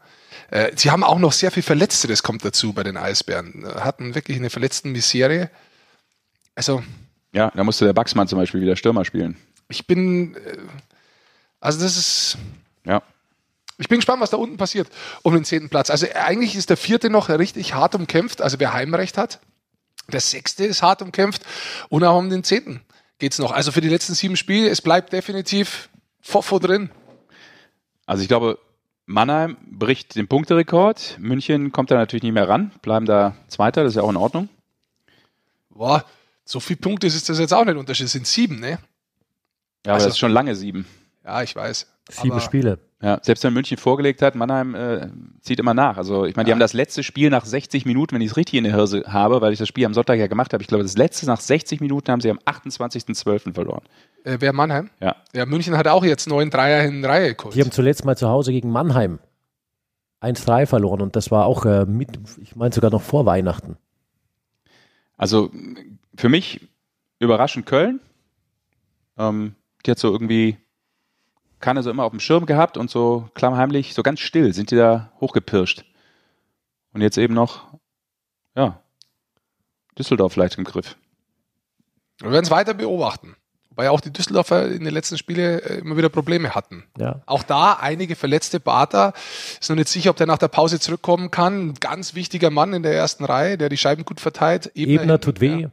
[0.52, 3.64] Äh, sie haben auch noch sehr viel Verletzte, das kommt dazu bei den Eisbären.
[3.74, 5.50] Hatten wirklich eine verletzten Misere.
[6.54, 6.82] Also.
[7.32, 9.38] Ja, da musste der Baxmann zum Beispiel wieder Stürmer spielen.
[9.68, 10.58] Ich bin, äh,
[11.58, 12.36] also das ist,
[12.84, 13.02] ja.
[13.78, 14.88] Ich bin gespannt, was da unten passiert
[15.22, 15.88] um den zehnten Platz.
[15.88, 19.40] Also eigentlich ist der vierte noch richtig hart umkämpft, also wer Heimrecht hat.
[20.12, 21.42] Der sechste ist hart umkämpft
[21.88, 22.82] und auch um den zehnten
[23.18, 23.52] geht es noch.
[23.52, 25.88] Also für die letzten sieben Spiele, es bleibt definitiv
[26.20, 26.90] Fofo drin.
[28.04, 28.58] Also ich glaube,
[29.06, 31.16] Mannheim bricht den Punkterekord.
[31.18, 34.16] München kommt da natürlich nicht mehr ran, bleiben da Zweiter, das ist ja auch in
[34.16, 34.48] Ordnung.
[35.70, 36.04] Boah,
[36.44, 38.06] so viele Punkte ist das jetzt auch nicht Unterschied.
[38.06, 38.70] Es sind sieben, ne?
[38.70, 38.78] Ja,
[39.84, 40.86] aber also, das ist schon lange sieben.
[41.24, 41.91] Ja, ich weiß.
[42.10, 42.78] Sieben Spiele.
[43.02, 45.08] Ja, selbst wenn München vorgelegt hat, Mannheim äh,
[45.40, 45.96] zieht immer nach.
[45.96, 46.54] Also ich meine, die ja.
[46.54, 49.40] haben das letzte Spiel nach 60 Minuten, wenn ich es richtig in der Hirse habe,
[49.40, 50.62] weil ich das Spiel am Sonntag ja gemacht habe.
[50.62, 53.54] Ich glaube, das letzte nach 60 Minuten haben sie am 28.12.
[53.54, 53.82] verloren.
[54.22, 54.90] Äh, wer Mannheim?
[55.00, 55.16] Ja.
[55.32, 57.56] Ja, München hat auch jetzt neun Dreier in Reihe geholt.
[57.56, 59.18] Die haben zuletzt mal zu Hause gegen Mannheim
[60.20, 63.76] 1-3 verloren und das war auch äh, mit, ich meine sogar noch vor Weihnachten.
[65.16, 65.50] Also
[66.16, 66.60] für mich
[67.18, 68.00] überraschend Köln.
[69.18, 70.56] Ähm, die hat so irgendwie
[71.62, 74.76] keiner so immer auf dem Schirm gehabt und so klammheimlich, so ganz still sind die
[74.76, 75.84] da hochgepirscht.
[76.92, 77.68] Und jetzt eben noch,
[78.54, 78.80] ja,
[79.98, 80.96] Düsseldorf vielleicht im Griff.
[82.18, 83.36] Wir werden es weiter beobachten.
[83.70, 86.84] Wobei auch die Düsseldorfer in den letzten Spielen äh, immer wieder Probleme hatten.
[86.98, 87.22] Ja.
[87.24, 89.14] Auch da einige verletzte Bata.
[89.58, 91.70] Ist noch nicht sicher, ob der nach der Pause zurückkommen kann.
[91.70, 94.70] Ein ganz wichtiger Mann in der ersten Reihe, der die Scheiben gut verteilt.
[94.74, 95.62] Ebner, Ebner tut weh.
[95.62, 95.70] Ja.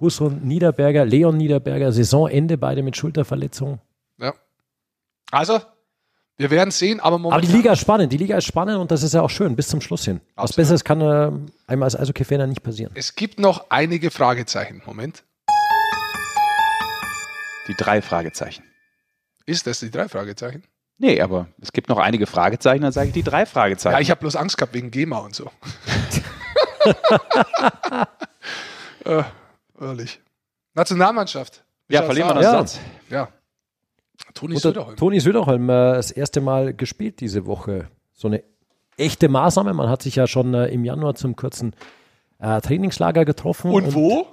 [0.00, 3.80] Husson Niederberger, Leon Niederberger, Saisonende, beide mit Schulterverletzung.
[5.30, 5.60] Also,
[6.36, 7.40] wir werden sehen, aber momentan.
[7.40, 9.54] Aber die Liga ist spannend, die Liga ist spannend und das ist ja auch schön,
[9.54, 10.20] bis zum Schluss hin.
[10.34, 10.48] Absolut.
[10.48, 11.30] Was Besseres kann äh,
[11.66, 12.92] einmal als Eishockey-Fan nicht passieren.
[12.94, 14.82] Es gibt noch einige Fragezeichen.
[14.86, 15.24] Moment.
[17.68, 18.64] Die drei Fragezeichen.
[19.46, 20.64] Ist das die drei Fragezeichen?
[20.98, 23.94] Nee, aber es gibt noch einige Fragezeichen, dann sage ich die drei Fragezeichen.
[23.94, 25.50] Ja, ich habe bloß Angst gehabt wegen GEMA und so.
[29.04, 29.22] äh,
[29.80, 30.20] ehrlich.
[30.74, 31.64] Nationalmannschaft.
[31.88, 32.50] ja, verlieren wir noch ja.
[32.52, 32.78] Satz.
[33.10, 33.28] Ja.
[34.34, 34.96] Toni Söderholm.
[34.96, 37.88] Toni Söderholm äh, das erste Mal gespielt diese Woche.
[38.12, 38.42] So eine
[38.96, 39.74] echte Maßnahme.
[39.74, 41.74] Man hat sich ja schon äh, im Januar zum kurzen
[42.38, 43.70] äh, Trainingslager getroffen.
[43.70, 44.26] Und, und, wo?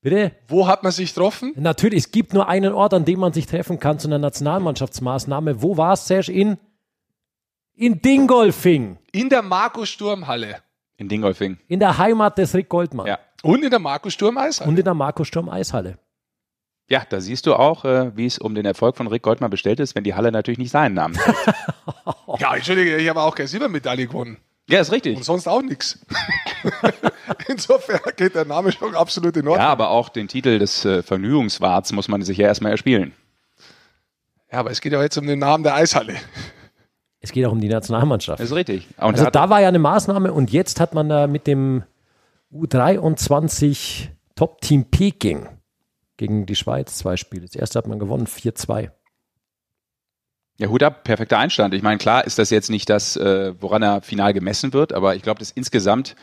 [0.00, 0.32] Bitte?
[0.48, 1.52] Wo hat man sich getroffen?
[1.56, 5.62] Natürlich, es gibt nur einen Ort, an dem man sich treffen kann zu einer Nationalmannschaftsmaßnahme.
[5.62, 6.30] Wo war es, Serge?
[6.30, 6.58] In,
[7.74, 8.98] in Dingolfing.
[9.12, 10.56] In der Markus Sturm-Halle.
[10.96, 11.58] In Dingolfing.
[11.68, 13.06] In der Heimat des Rick Goldmann.
[13.06, 13.18] Ja.
[13.42, 14.70] Und in der Markus Sturm Eishalle.
[14.70, 15.98] Und in der Markus Sturm Eishalle.
[16.88, 19.80] Ja, da siehst du auch, äh, wie es um den Erfolg von Rick Goldmann bestellt
[19.80, 21.34] ist, wenn die Halle natürlich nicht seinen Namen hat.
[22.38, 24.36] ja, Entschuldige, ich habe auch keine Silbermedaille gewonnen.
[24.68, 25.16] Ja, ist richtig.
[25.16, 25.98] Und sonst auch nichts.
[27.48, 29.64] Insofern geht der Name schon absolut in Ordnung.
[29.64, 33.12] Ja, aber auch den Titel des äh, Vergnügungswarts muss man sich ja erstmal erspielen.
[34.50, 36.14] Ja, aber es geht ja jetzt um den Namen der Eishalle.
[37.20, 38.40] Es geht auch um die Nationalmannschaft.
[38.40, 38.86] Das ist richtig.
[38.98, 41.82] Und also da war ja eine Maßnahme und jetzt hat man da mit dem
[42.52, 45.48] U23 Top-Team Peking
[46.16, 47.46] gegen die Schweiz zwei Spiele.
[47.46, 48.90] Das erste hat man gewonnen, 4-2.
[50.58, 51.74] Ja, Hut ab, perfekter Einstand.
[51.74, 55.16] Ich meine, klar ist das jetzt nicht das, äh, woran er final gemessen wird, aber
[55.16, 56.14] ich glaube, dass insgesamt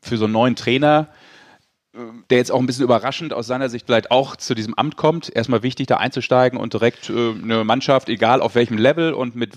[0.00, 1.08] für so einen neuen Trainer
[2.30, 5.34] der jetzt auch ein bisschen überraschend aus seiner Sicht vielleicht auch zu diesem Amt kommt.
[5.34, 9.54] Erstmal wichtig, da einzusteigen und direkt äh, eine Mannschaft, egal auf welchem Level und mit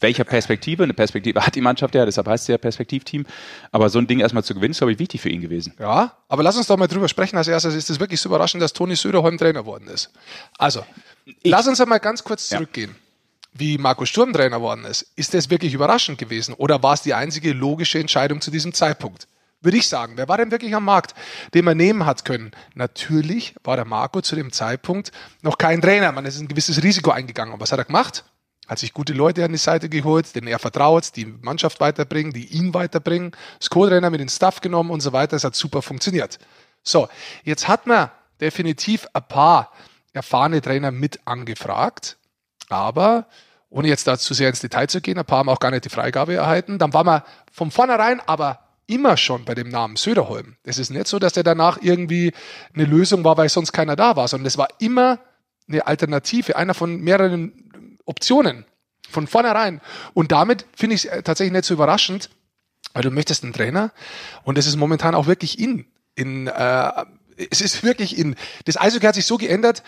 [0.00, 3.26] welcher Perspektive, eine Perspektive hat die Mannschaft ja, deshalb heißt es ja Perspektivteam,
[3.72, 5.74] aber so ein Ding erstmal zu gewinnen, ist, glaube ich, wichtig für ihn gewesen.
[5.78, 7.36] Ja, aber lass uns doch mal drüber sprechen.
[7.36, 10.10] Als erstes ist es wirklich so überraschend, dass Toni Söderholm Trainer geworden ist.
[10.58, 10.84] Also,
[11.24, 12.90] ich, lass uns einmal ganz kurz zurückgehen.
[12.90, 12.96] Ja.
[13.58, 17.14] Wie Marco Sturm Trainer geworden ist, ist das wirklich überraschend gewesen oder war es die
[17.14, 19.28] einzige logische Entscheidung zu diesem Zeitpunkt?
[19.62, 20.12] Würde ich sagen.
[20.16, 21.14] Wer war denn wirklich am Markt,
[21.54, 22.50] den man nehmen hat können?
[22.74, 25.10] Natürlich war der Marco zu dem Zeitpunkt
[25.42, 26.12] noch kein Trainer.
[26.12, 27.54] Man ist ein gewisses Risiko eingegangen.
[27.54, 28.24] Und was hat er gemacht?
[28.66, 32.46] Hat sich gute Leute an die Seite geholt, denen er vertraut, die Mannschaft weiterbringen, die
[32.46, 35.36] ihn weiterbringen, das Co-Trainer mit den Staff genommen und so weiter.
[35.36, 36.38] Es hat super funktioniert.
[36.82, 37.08] So,
[37.44, 38.10] jetzt hat man
[38.40, 39.72] definitiv ein paar
[40.12, 42.16] erfahrene Trainer mit angefragt,
[42.68, 43.26] aber
[43.68, 45.84] ohne jetzt da zu sehr ins Detail zu gehen, ein paar haben auch gar nicht
[45.84, 46.78] die Freigabe erhalten.
[46.78, 50.56] Dann war man von vornherein aber immer schon bei dem Namen Söderholm.
[50.62, 52.32] Es ist nicht so, dass der danach irgendwie
[52.74, 55.18] eine Lösung war, weil sonst keiner da war, sondern es war immer
[55.68, 57.65] eine Alternative, einer von mehreren
[58.06, 58.64] Optionen
[59.08, 59.80] von vornherein.
[60.14, 62.30] Und damit finde ich es äh, tatsächlich nicht so überraschend,
[62.94, 63.92] weil du möchtest einen Trainer
[64.44, 65.84] und es ist momentan auch wirklich in.
[66.14, 67.04] in äh,
[67.50, 68.34] es ist wirklich in.
[68.64, 69.82] Das Eishockey hat sich so geändert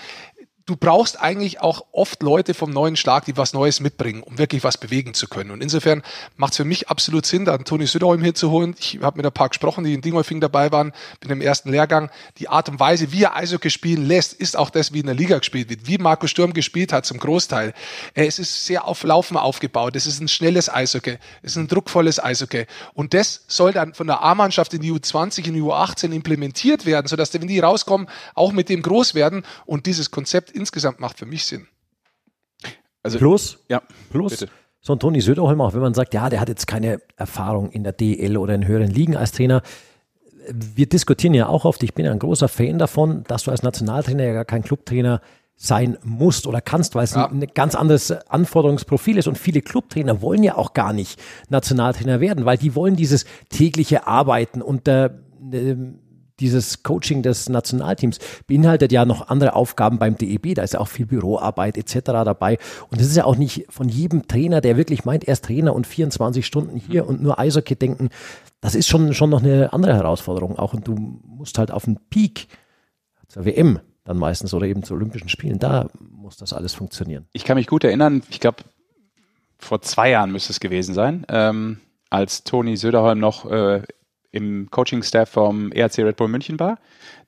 [0.68, 4.64] du brauchst eigentlich auch oft Leute vom neuen Schlag, die was Neues mitbringen, um wirklich
[4.64, 5.50] was bewegen zu können.
[5.50, 6.02] Und insofern
[6.36, 8.76] macht es für mich absolut Sinn, da einen Toni Söderholm hinzuholen.
[8.78, 12.10] Ich habe mit ein paar gesprochen, die in Dingolfing dabei waren, bin im ersten Lehrgang.
[12.36, 15.14] Die Art und Weise, wie er Eishockey spielen lässt, ist auch das, wie in der
[15.14, 17.72] Liga gespielt wird, wie Marco Sturm gespielt hat zum Großteil.
[18.12, 19.96] Es ist sehr auf Laufen aufgebaut.
[19.96, 21.16] Es ist ein schnelles Eishockey.
[21.42, 22.66] Es ist ein druckvolles Eishockey.
[22.92, 27.06] Und das soll dann von der A-Mannschaft in die U20, in die U18 implementiert werden,
[27.06, 31.26] sodass, wenn die rauskommen, auch mit dem groß werden und dieses Konzept insgesamt macht für
[31.26, 31.66] mich Sinn.
[33.02, 34.52] Also, plus, ja, plus bitte.
[34.80, 37.84] so ein Toni Söderholm, auch wenn man sagt, ja, der hat jetzt keine Erfahrung in
[37.84, 39.62] der DL oder in höheren Ligen als Trainer.
[40.52, 43.62] Wir diskutieren ja auch oft, ich bin ja ein großer Fan davon, dass du als
[43.62, 45.20] Nationaltrainer ja gar kein Clubtrainer
[45.56, 47.26] sein musst oder kannst, weil es ja.
[47.26, 49.26] ein, ein, ganz anderes Anforderungsprofil ist.
[49.26, 54.06] Und viele Clubtrainer wollen ja auch gar nicht Nationaltrainer werden, weil die wollen dieses tägliche
[54.06, 55.10] Arbeiten und äh,
[56.40, 60.54] dieses Coaching des Nationalteams beinhaltet ja noch andere Aufgaben beim DEB.
[60.54, 62.00] Da ist ja auch viel Büroarbeit etc.
[62.04, 62.58] dabei.
[62.90, 65.74] Und das ist ja auch nicht von jedem Trainer, der wirklich meint, er ist Trainer
[65.74, 68.10] und 24 Stunden hier und nur Eishockey denken.
[68.60, 70.74] Das ist schon, schon noch eine andere Herausforderung auch.
[70.74, 72.48] Und du musst halt auf den Peak
[73.28, 77.26] zur WM dann meistens oder eben zu Olympischen Spielen, da muss das alles funktionieren.
[77.32, 78.64] Ich kann mich gut erinnern, ich glaube,
[79.58, 83.82] vor zwei Jahren müsste es gewesen sein, ähm, als Toni Söderholm noch äh,
[84.30, 86.78] im Coaching-Staff vom ERC Red Bull München war.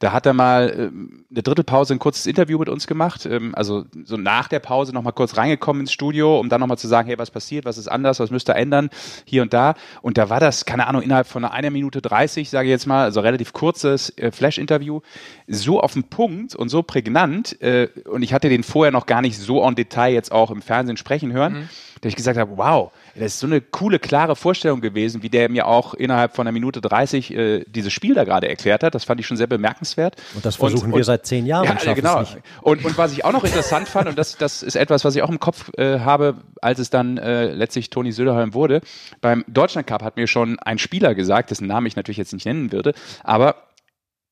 [0.01, 3.85] Da hat er mal äh, eine Drittelpause ein kurzes Interview mit uns gemacht, ähm, also
[4.05, 7.19] so nach der Pause nochmal kurz reingekommen ins Studio, um dann nochmal zu sagen, hey,
[7.19, 8.91] was passiert, was ist anders, was müsst ihr ändern,
[9.25, 9.75] hier und da.
[10.03, 13.05] Und da war das, keine Ahnung, innerhalb von einer Minute 30, sage ich jetzt mal,
[13.05, 15.01] also relativ kurzes äh, Flash-Interview,
[15.47, 17.61] so auf den Punkt und so prägnant.
[17.63, 20.61] Äh, und ich hatte den vorher noch gar nicht so en Detail jetzt auch im
[20.61, 21.53] Fernsehen sprechen hören.
[21.53, 21.69] Mhm
[22.01, 25.49] dass ich gesagt habe, wow, das ist so eine coole, klare Vorstellung gewesen, wie der
[25.49, 28.95] mir auch innerhalb von einer Minute 30 äh, dieses Spiel da gerade erklärt hat.
[28.95, 30.17] Das fand ich schon sehr bemerkenswert.
[30.35, 31.79] Und das versuchen und, wir und, seit zehn Jahren.
[31.85, 32.25] Ja, genau.
[32.63, 35.23] Und, und was ich auch noch interessant fand, und das, das ist etwas, was ich
[35.23, 38.81] auch im Kopf äh, habe, als es dann äh, letztlich Toni Söderholm wurde,
[39.21, 42.47] beim Deutschland Cup hat mir schon ein Spieler gesagt, dessen Namen ich natürlich jetzt nicht
[42.47, 42.95] nennen würde,
[43.25, 43.57] aber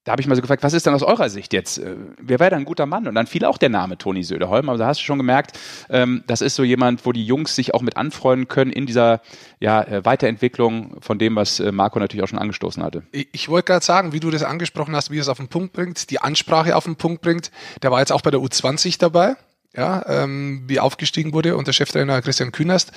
[0.09, 1.77] da habe ich mal so gefragt, was ist denn aus eurer Sicht jetzt?
[1.77, 3.07] Äh, wer wäre da ein guter Mann?
[3.07, 4.71] Und dann fiel auch der Name Toni Söderholm.
[4.71, 5.59] Aber da hast du schon gemerkt,
[5.91, 9.21] ähm, das ist so jemand, wo die Jungs sich auch mit anfreunden können in dieser
[9.61, 13.03] ja, äh, Weiterentwicklung von dem, was äh, Marco natürlich auch schon angestoßen hatte.
[13.13, 15.75] Ich, ich wollte gerade sagen, wie du das angesprochen hast, wie es auf den Punkt
[15.75, 17.51] bringt, die Ansprache auf den Punkt bringt.
[17.83, 19.37] Der war jetzt auch bei der U20 dabei,
[19.77, 22.93] ja, ähm, wie aufgestiegen wurde unter Cheftrainer Christian Künast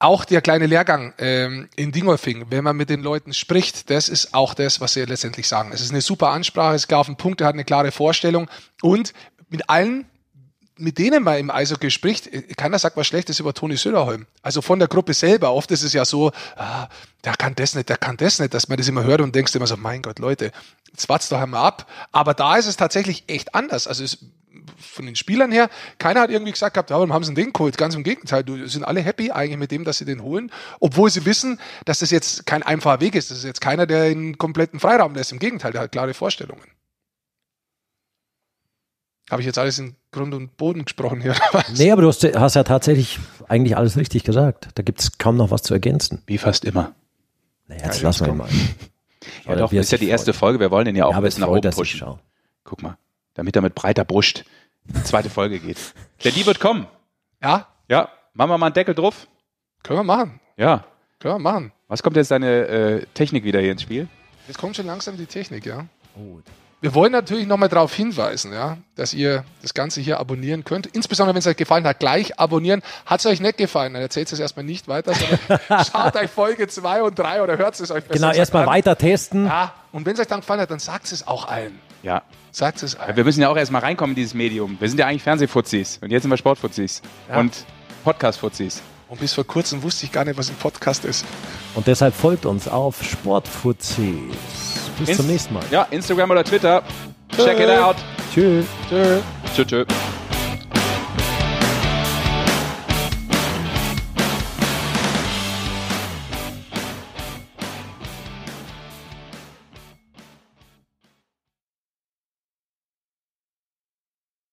[0.00, 4.34] auch der kleine Lehrgang ähm, in Dingolfing, wenn man mit den Leuten spricht, das ist
[4.34, 5.70] auch das, was sie letztendlich sagen.
[5.72, 7.92] Es ist eine super Ansprache, es ist klar auf den Punkt, er hat eine klare
[7.92, 8.48] Vorstellung
[8.80, 9.12] und
[9.50, 10.06] mit allen,
[10.76, 14.26] mit denen man im Eishockey spricht, äh, keiner sagt was Schlechtes über Toni Söderholm.
[14.40, 15.52] Also von der Gruppe selber.
[15.52, 16.88] Oft ist es ja so, ah,
[17.24, 19.54] der kann das nicht, der kann das nicht, dass man das immer hört und denkst
[19.54, 20.50] immer so, mein Gott, Leute,
[20.88, 21.86] jetzt wart's doch einmal ab.
[22.10, 23.86] Aber da ist es tatsächlich echt anders.
[23.86, 24.18] Also es,
[24.80, 25.68] von den Spielern her,
[25.98, 27.76] keiner hat irgendwie gesagt gehabt, warum haben sie den geholt?
[27.78, 30.50] Ganz im Gegenteil, du sind alle happy eigentlich mit dem, dass sie den holen,
[30.80, 33.30] obwohl sie wissen, dass das jetzt kein einfacher Weg ist.
[33.30, 35.32] Das ist jetzt keiner, der einen kompletten Freiraum lässt.
[35.32, 36.64] Im Gegenteil, der hat klare Vorstellungen.
[39.30, 41.36] Habe ich jetzt alles in Grund und Boden gesprochen hier?
[41.76, 44.70] Nee, aber du hast, hast, ja tatsächlich eigentlich alles richtig gesagt.
[44.74, 46.22] Da gibt es kaum noch was zu ergänzen.
[46.26, 46.94] Wie fast immer.
[47.68, 48.48] Naja, jetzt ja, lassen wir ihn mal.
[49.46, 50.60] Ja, doch, das ist ja die erste Folge.
[50.60, 52.18] Wir wollen den ja auch ja, ein bisschen nach oben pushen.
[52.64, 52.96] Guck mal
[53.34, 54.44] damit er mit breiter Brust
[55.04, 55.78] zweite Folge geht.
[56.24, 56.86] Der die wird kommen.
[57.42, 57.66] Ja?
[57.88, 58.08] Ja.
[58.34, 59.26] Machen wir mal einen Deckel drauf.
[59.82, 60.40] Können wir machen.
[60.56, 60.84] Ja.
[61.18, 61.72] Können wir machen.
[61.88, 64.08] Was kommt jetzt deine äh, Technik wieder hier ins Spiel?
[64.46, 65.86] Jetzt kommt schon langsam die Technik, ja.
[66.14, 66.44] Gut.
[66.82, 70.86] Wir wollen natürlich nochmal darauf hinweisen, ja, dass ihr das Ganze hier abonnieren könnt.
[70.86, 72.80] Insbesondere, wenn es euch gefallen hat, gleich abonnieren.
[73.04, 76.68] Hat es euch nicht gefallen, dann erzählt es erstmal nicht weiter, sondern schaut euch Folge
[76.68, 79.44] 2 und 3 oder hört es euch besser Genau, erstmal weiter testen.
[79.44, 81.78] Ja, und wenn es euch dann gefallen hat, dann sagt es auch allen.
[82.02, 82.22] Ja.
[82.52, 82.94] Sagt es.
[82.94, 84.76] Ja, wir müssen ja auch erstmal reinkommen in dieses Medium.
[84.80, 87.38] Wir sind ja eigentlich Fernsehfuzis und jetzt sind wir Sportfuzis ja.
[87.38, 87.64] und
[88.04, 88.82] Podcast-Fuzis.
[89.08, 91.24] Und bis vor kurzem wusste ich gar nicht, was ein Podcast ist.
[91.74, 94.06] Und deshalb folgt uns auf Sportfuzis.
[94.98, 95.64] Bis Inst zum nächsten Mal.
[95.70, 96.82] Ja, Instagram oder Twitter.
[97.36, 97.96] Check it out.
[98.32, 98.66] Tschüss.
[98.88, 99.22] Tschüss.
[99.54, 99.86] Tschüss.